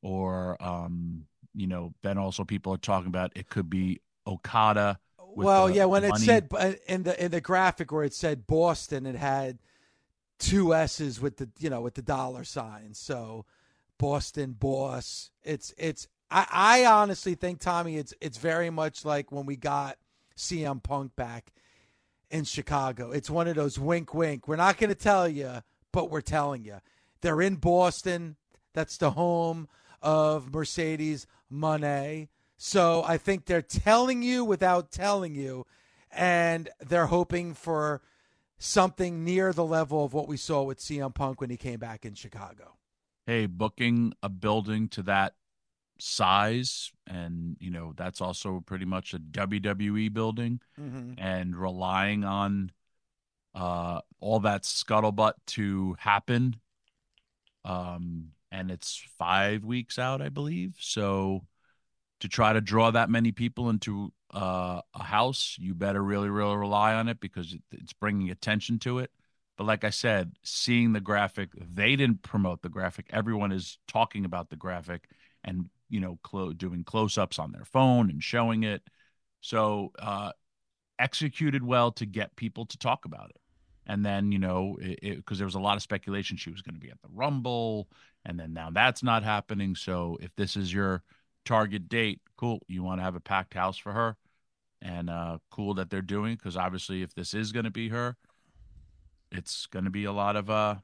or 0.01 0.61
um, 0.61 1.25
you 1.55 1.67
know, 1.67 1.93
then 2.01 2.17
also 2.17 2.43
people 2.43 2.73
are 2.73 2.77
talking 2.77 3.07
about 3.07 3.31
it 3.35 3.49
could 3.49 3.69
be 3.69 4.01
Okada. 4.27 4.99
Well, 5.17 5.67
the 5.67 5.75
yeah, 5.75 5.85
when 5.85 6.07
money. 6.07 6.23
it 6.23 6.25
said 6.25 6.79
in 6.87 7.03
the 7.03 7.23
in 7.23 7.31
the 7.31 7.41
graphic 7.41 7.91
where 7.91 8.03
it 8.03 8.13
said 8.13 8.47
Boston, 8.47 9.05
it 9.05 9.15
had 9.15 9.59
two 10.39 10.73
S's 10.73 11.21
with 11.21 11.37
the 11.37 11.49
you 11.59 11.69
know 11.69 11.81
with 11.81 11.93
the 11.93 12.01
dollar 12.01 12.43
sign. 12.43 12.93
So 12.93 13.45
Boston 13.97 14.55
boss. 14.59 15.29
It's 15.43 15.73
it's 15.77 16.07
I, 16.31 16.47
I 16.49 16.85
honestly 16.85 17.35
think 17.35 17.59
Tommy, 17.59 17.97
it's 17.97 18.13
it's 18.21 18.37
very 18.37 18.69
much 18.69 19.03
like 19.05 19.31
when 19.31 19.45
we 19.45 19.57
got 19.57 19.97
CM 20.37 20.81
Punk 20.81 21.15
back 21.15 21.51
in 22.31 22.45
Chicago. 22.45 23.11
It's 23.11 23.29
one 23.29 23.47
of 23.47 23.55
those 23.55 23.77
wink 23.77 24.13
wink. 24.13 24.47
We're 24.47 24.55
not 24.55 24.77
going 24.77 24.89
to 24.89 24.95
tell 24.95 25.27
you, 25.27 25.61
but 25.91 26.09
we're 26.09 26.21
telling 26.21 26.63
you. 26.63 26.77
They're 27.19 27.41
in 27.41 27.55
Boston. 27.55 28.37
That's 28.73 28.97
the 28.97 29.11
home 29.11 29.67
of 30.01 30.53
Mercedes 30.53 31.27
Moné. 31.51 32.29
So 32.57 33.03
I 33.05 33.17
think 33.17 33.45
they're 33.45 33.61
telling 33.61 34.23
you 34.23 34.45
without 34.45 34.91
telling 34.91 35.35
you, 35.35 35.65
and 36.11 36.69
they're 36.79 37.07
hoping 37.07 37.53
for 37.53 38.01
something 38.57 39.23
near 39.23 39.51
the 39.51 39.65
level 39.65 40.05
of 40.05 40.13
what 40.13 40.27
we 40.27 40.37
saw 40.37 40.63
with 40.63 40.79
CM 40.79 41.13
Punk 41.13 41.41
when 41.41 41.49
he 41.49 41.57
came 41.57 41.79
back 41.79 42.05
in 42.05 42.13
Chicago. 42.13 42.77
hey, 43.25 43.45
booking 43.45 44.13
a 44.23 44.29
building 44.29 44.87
to 44.89 45.03
that 45.03 45.33
size, 46.01 46.91
and 47.07 47.55
you 47.59 47.71
know 47.71 47.93
that's 47.95 48.21
also 48.21 48.61
pretty 48.65 48.85
much 48.85 49.13
a 49.13 49.19
WWE 49.19 50.09
building, 50.13 50.59
Mm-hmm. 50.79 51.13
and 51.17 51.55
relying 51.55 52.23
on 52.23 52.71
uh, 53.55 54.01
all 54.19 54.39
that 54.41 54.63
scuttlebutt 54.63 55.33
to 55.47 55.95
happen. 55.99 56.55
Um, 57.63 58.29
and 58.51 58.71
it's 58.71 59.03
five 59.17 59.63
weeks 59.63 59.99
out, 59.99 60.21
I 60.21 60.29
believe. 60.29 60.75
So 60.79 61.45
to 62.21 62.27
try 62.27 62.53
to 62.53 62.61
draw 62.61 62.91
that 62.91 63.09
many 63.09 63.31
people 63.31 63.69
into 63.69 64.11
uh, 64.33 64.81
a 64.93 65.03
house, 65.03 65.57
you 65.59 65.73
better 65.73 66.01
really, 66.03 66.29
really 66.29 66.55
rely 66.55 66.93
on 66.93 67.07
it 67.07 67.19
because 67.19 67.55
it's 67.71 67.93
bringing 67.93 68.29
attention 68.29 68.79
to 68.79 68.99
it. 68.99 69.11
But 69.57 69.65
like 69.67 69.83
I 69.83 69.89
said, 69.91 70.33
seeing 70.43 70.93
the 70.93 71.01
graphic, 71.01 71.49
they 71.55 71.95
didn't 71.95 72.23
promote 72.23 72.61
the 72.61 72.69
graphic. 72.69 73.07
Everyone 73.11 73.51
is 73.51 73.77
talking 73.87 74.25
about 74.25 74.49
the 74.49 74.55
graphic 74.55 75.07
and 75.43 75.69
you 75.91 75.99
know 75.99 76.17
clo- 76.23 76.53
doing 76.53 76.83
close-ups 76.83 77.37
on 77.37 77.51
their 77.51 77.65
phone 77.65 78.09
and 78.09 78.23
showing 78.23 78.63
it. 78.63 78.81
So 79.41 79.91
uh, 79.99 80.31
executed 80.99 81.63
well 81.63 81.91
to 81.93 82.05
get 82.05 82.35
people 82.35 82.65
to 82.67 82.77
talk 82.77 83.05
about 83.05 83.29
it. 83.29 83.41
And 83.85 84.05
then 84.05 84.31
you 84.31 84.39
know 84.39 84.77
because 85.01 85.37
there 85.37 85.47
was 85.47 85.55
a 85.55 85.59
lot 85.59 85.75
of 85.75 85.83
speculation 85.83 86.37
she 86.37 86.51
was 86.51 86.61
going 86.61 86.75
to 86.75 86.81
be 86.81 86.91
at 86.91 87.01
the 87.01 87.09
Rumble, 87.11 87.89
and 88.25 88.39
then 88.39 88.53
now 88.53 88.69
that's 88.71 89.03
not 89.03 89.23
happening. 89.23 89.75
So 89.75 90.17
if 90.21 90.35
this 90.35 90.55
is 90.55 90.73
your 90.73 91.03
target 91.45 91.89
date, 91.89 92.21
cool. 92.37 92.61
You 92.67 92.83
want 92.83 92.99
to 92.99 93.03
have 93.03 93.15
a 93.15 93.19
packed 93.19 93.53
house 93.53 93.77
for 93.77 93.91
her, 93.91 94.15
and 94.81 95.09
uh, 95.09 95.39
cool 95.49 95.73
that 95.75 95.89
they're 95.89 96.01
doing 96.01 96.35
because 96.35 96.55
obviously 96.55 97.01
if 97.01 97.13
this 97.13 97.33
is 97.33 97.51
going 97.51 97.65
to 97.65 97.71
be 97.71 97.89
her, 97.89 98.15
it's 99.31 99.65
going 99.65 99.85
to 99.85 99.91
be 99.91 100.05
a 100.05 100.11
lot 100.11 100.35
of 100.35 100.49
uh, 100.49 100.75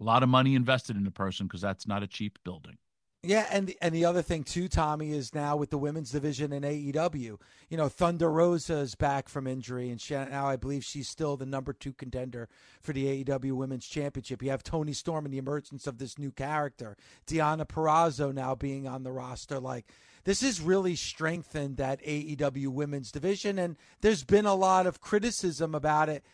a 0.00 0.04
lot 0.04 0.22
of 0.22 0.28
money 0.28 0.54
invested 0.54 0.96
in 0.96 1.04
the 1.04 1.10
person 1.10 1.46
because 1.46 1.60
that's 1.60 1.86
not 1.86 2.02
a 2.02 2.06
cheap 2.06 2.38
building. 2.44 2.76
Yeah, 3.24 3.46
and 3.52 3.68
the, 3.68 3.78
and 3.80 3.94
the 3.94 4.04
other 4.04 4.20
thing 4.20 4.42
too, 4.42 4.66
Tommy, 4.66 5.12
is 5.12 5.32
now 5.32 5.54
with 5.54 5.70
the 5.70 5.78
women's 5.78 6.10
division 6.10 6.52
in 6.52 6.64
AEW. 6.64 7.38
You 7.68 7.76
know, 7.76 7.88
Thunder 7.88 8.28
Rosa 8.28 8.78
is 8.78 8.96
back 8.96 9.28
from 9.28 9.46
injury, 9.46 9.90
and 9.90 10.00
she, 10.00 10.14
now 10.14 10.48
I 10.48 10.56
believe 10.56 10.84
she's 10.84 11.08
still 11.08 11.36
the 11.36 11.46
number 11.46 11.72
two 11.72 11.92
contender 11.92 12.48
for 12.80 12.92
the 12.92 13.24
AEW 13.24 13.52
Women's 13.52 13.86
Championship. 13.86 14.42
You 14.42 14.50
have 14.50 14.64
Toni 14.64 14.92
Storm 14.92 15.24
and 15.24 15.32
the 15.32 15.38
emergence 15.38 15.86
of 15.86 15.98
this 15.98 16.18
new 16.18 16.32
character, 16.32 16.96
Deonna 17.28 17.64
Purrazzo 17.64 18.34
now 18.34 18.56
being 18.56 18.88
on 18.88 19.04
the 19.04 19.12
roster. 19.12 19.60
Like 19.60 19.86
this 20.24 20.40
has 20.40 20.60
really 20.60 20.96
strengthened 20.96 21.76
that 21.76 22.02
AEW 22.02 22.68
Women's 22.70 23.12
division, 23.12 23.56
and 23.56 23.76
there's 24.00 24.24
been 24.24 24.46
a 24.46 24.56
lot 24.56 24.88
of 24.88 25.00
criticism 25.00 25.76
about 25.76 26.08
it. 26.08 26.24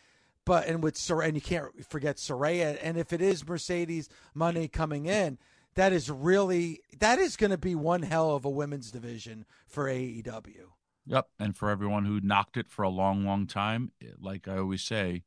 But 0.43 0.65
and 0.65 0.81
with 0.81 0.97
Sor- 0.97 1.21
and 1.21 1.35
you 1.35 1.41
can't 1.41 1.85
forget 1.87 2.15
Saraya, 2.15 2.79
and 2.81 2.97
if 2.97 3.13
it 3.13 3.21
is 3.21 3.47
Mercedes 3.47 4.09
Moné 4.35 4.71
coming 4.71 5.05
in 5.05 5.37
that 5.79 5.93
is 5.93 6.11
really 6.11 6.81
that 6.99 7.19
is 7.19 7.37
going 7.37 7.51
to 7.51 7.57
be 7.57 7.73
one 7.73 8.01
hell 8.01 8.35
of 8.35 8.43
a 8.43 8.49
women's 8.49 8.91
division 8.91 9.45
for 9.65 9.85
AEW. 9.85 10.71
Yep, 11.05 11.27
and 11.39 11.55
for 11.55 11.69
everyone 11.69 12.05
who 12.05 12.19
knocked 12.19 12.57
it 12.57 12.69
for 12.69 12.83
a 12.83 12.89
long, 12.89 13.25
long 13.25 13.47
time, 13.47 13.91
like 14.19 14.47
I 14.47 14.57
always 14.57 14.83
say, 14.83 15.23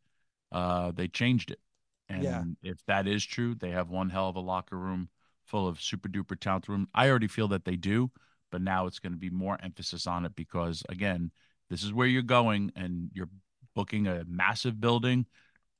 uh, 0.52 0.92
they 0.92 1.08
changed 1.08 1.50
it. 1.50 1.58
And 2.08 2.22
Yeah. 2.24 2.44
if 2.62 2.84
that 2.86 3.08
is 3.08 3.24
true, 3.24 3.54
they 3.54 3.70
have 3.70 3.88
one 3.88 4.10
hell 4.10 4.28
of 4.28 4.36
a 4.36 4.40
locker 4.40 4.78
room 4.78 5.08
full 5.44 5.66
of 5.66 5.80
super 5.80 6.08
duper 6.08 6.38
talent 6.38 6.68
room. 6.68 6.86
I 6.94 7.08
already 7.08 7.28
feel 7.28 7.48
that 7.48 7.64
they 7.64 7.76
do, 7.76 8.10
but 8.50 8.60
now 8.60 8.86
it's 8.86 8.98
going 8.98 9.12
to 9.14 9.18
be 9.18 9.30
more 9.30 9.58
emphasis 9.62 10.06
on 10.06 10.26
it 10.26 10.36
because 10.36 10.82
again, 10.88 11.32
this 11.70 11.82
is 11.82 11.92
where 11.94 12.06
you're 12.06 12.22
going 12.22 12.70
and 12.76 13.10
you're 13.14 13.30
booking 13.74 14.06
a 14.06 14.24
massive 14.26 14.80
building. 14.80 15.26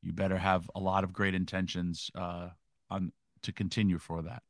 You 0.02 0.12
better 0.14 0.38
have 0.38 0.68
a 0.74 0.80
lot 0.80 1.04
of 1.04 1.12
great 1.12 1.34
intentions 1.34 2.10
uh, 2.14 2.48
on 2.90 3.12
to 3.42 3.52
continue 3.52 3.98
for 3.98 4.22
that. 4.22 4.42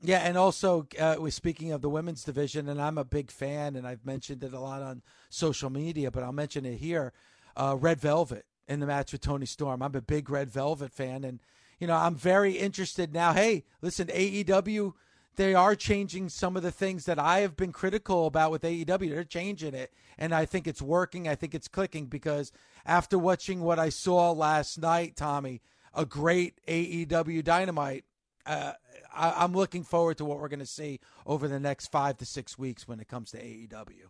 Yeah, 0.00 0.18
and 0.18 0.36
also 0.36 0.86
uh, 0.98 1.16
we're 1.18 1.30
speaking 1.30 1.72
of 1.72 1.82
the 1.82 1.88
women's 1.88 2.22
division, 2.22 2.68
and 2.68 2.80
I'm 2.80 2.98
a 2.98 3.04
big 3.04 3.32
fan, 3.32 3.74
and 3.74 3.86
I've 3.86 4.06
mentioned 4.06 4.44
it 4.44 4.52
a 4.52 4.60
lot 4.60 4.80
on 4.80 5.02
social 5.28 5.70
media, 5.70 6.12
but 6.12 6.22
I'll 6.22 6.32
mention 6.32 6.64
it 6.64 6.76
here. 6.76 7.12
Uh, 7.56 7.76
Red 7.78 8.00
Velvet 8.00 8.46
in 8.68 8.78
the 8.78 8.86
match 8.86 9.10
with 9.10 9.22
Toni 9.22 9.46
Storm. 9.46 9.82
I'm 9.82 9.96
a 9.96 10.00
big 10.00 10.30
Red 10.30 10.50
Velvet 10.50 10.92
fan, 10.92 11.24
and 11.24 11.40
you 11.80 11.88
know 11.88 11.96
I'm 11.96 12.14
very 12.14 12.52
interested 12.52 13.12
now. 13.12 13.32
Hey, 13.32 13.64
listen, 13.82 14.06
AEW, 14.06 14.92
they 15.34 15.54
are 15.54 15.74
changing 15.74 16.28
some 16.28 16.56
of 16.56 16.62
the 16.62 16.70
things 16.70 17.04
that 17.06 17.18
I 17.18 17.40
have 17.40 17.56
been 17.56 17.72
critical 17.72 18.26
about 18.26 18.52
with 18.52 18.62
AEW. 18.62 19.10
They're 19.10 19.24
changing 19.24 19.74
it, 19.74 19.92
and 20.16 20.32
I 20.32 20.44
think 20.44 20.68
it's 20.68 20.82
working. 20.82 21.26
I 21.26 21.34
think 21.34 21.56
it's 21.56 21.66
clicking 21.68 22.06
because 22.06 22.52
after 22.86 23.18
watching 23.18 23.62
what 23.62 23.80
I 23.80 23.88
saw 23.88 24.30
last 24.30 24.78
night, 24.78 25.16
Tommy, 25.16 25.60
a 25.92 26.04
great 26.06 26.60
AEW 26.68 27.42
Dynamite. 27.42 28.04
Uh, 28.48 28.72
I, 29.14 29.44
I'm 29.44 29.52
looking 29.52 29.84
forward 29.84 30.16
to 30.18 30.24
what 30.24 30.40
we're 30.40 30.48
going 30.48 30.58
to 30.60 30.66
see 30.66 31.00
over 31.26 31.46
the 31.46 31.60
next 31.60 31.88
five 31.88 32.16
to 32.16 32.24
six 32.24 32.58
weeks 32.58 32.88
when 32.88 32.98
it 32.98 33.06
comes 33.06 33.30
to 33.32 33.38
AEW. 33.38 34.06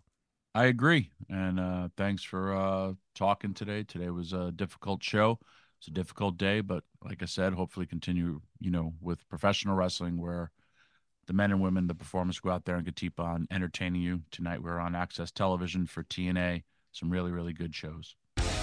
I 0.55 0.67
agree. 0.67 1.11
And 1.29 1.59
uh, 1.59 1.89
thanks 1.97 2.23
for 2.23 2.55
uh, 2.55 2.93
talking 3.15 3.53
today. 3.53 3.83
Today 3.83 4.11
was 4.11 4.33
a 4.33 4.53
difficult 4.53 5.03
show. 5.03 5.41
It's 5.81 5.89
a 5.89 5.93
difficult 5.93 6.39
day, 6.39 6.61
but 6.61 6.85
like 7.05 7.23
I 7.23 7.27
said, 7.27 7.53
hopefully 7.53 7.87
continue, 7.87 8.41
you 8.61 8.71
know, 8.71 8.95
with 9.01 9.29
professional 9.29 9.77
wrestling 9.77 10.21
where 10.21 10.51
the 11.27 11.33
men 11.33 11.53
and 11.53 11.61
women, 11.61 11.87
the 11.87 11.95
performers 11.95 12.41
go 12.41 12.51
out 12.51 12.65
there 12.65 12.77
and 12.77 12.85
can 12.85 12.95
keep 12.95 13.21
on 13.21 13.47
entertaining 13.51 14.03
you. 14.03 14.23
Tonight 14.31 14.63
we're 14.63 14.79
on 14.81 14.95
AXS 14.95 15.33
Television 15.33 15.87
for 15.87 16.03
TNA. 16.05 16.63
Some 16.93 17.11
really, 17.11 17.31
really 17.31 17.53
good 17.53 17.75
shows. 17.75 18.17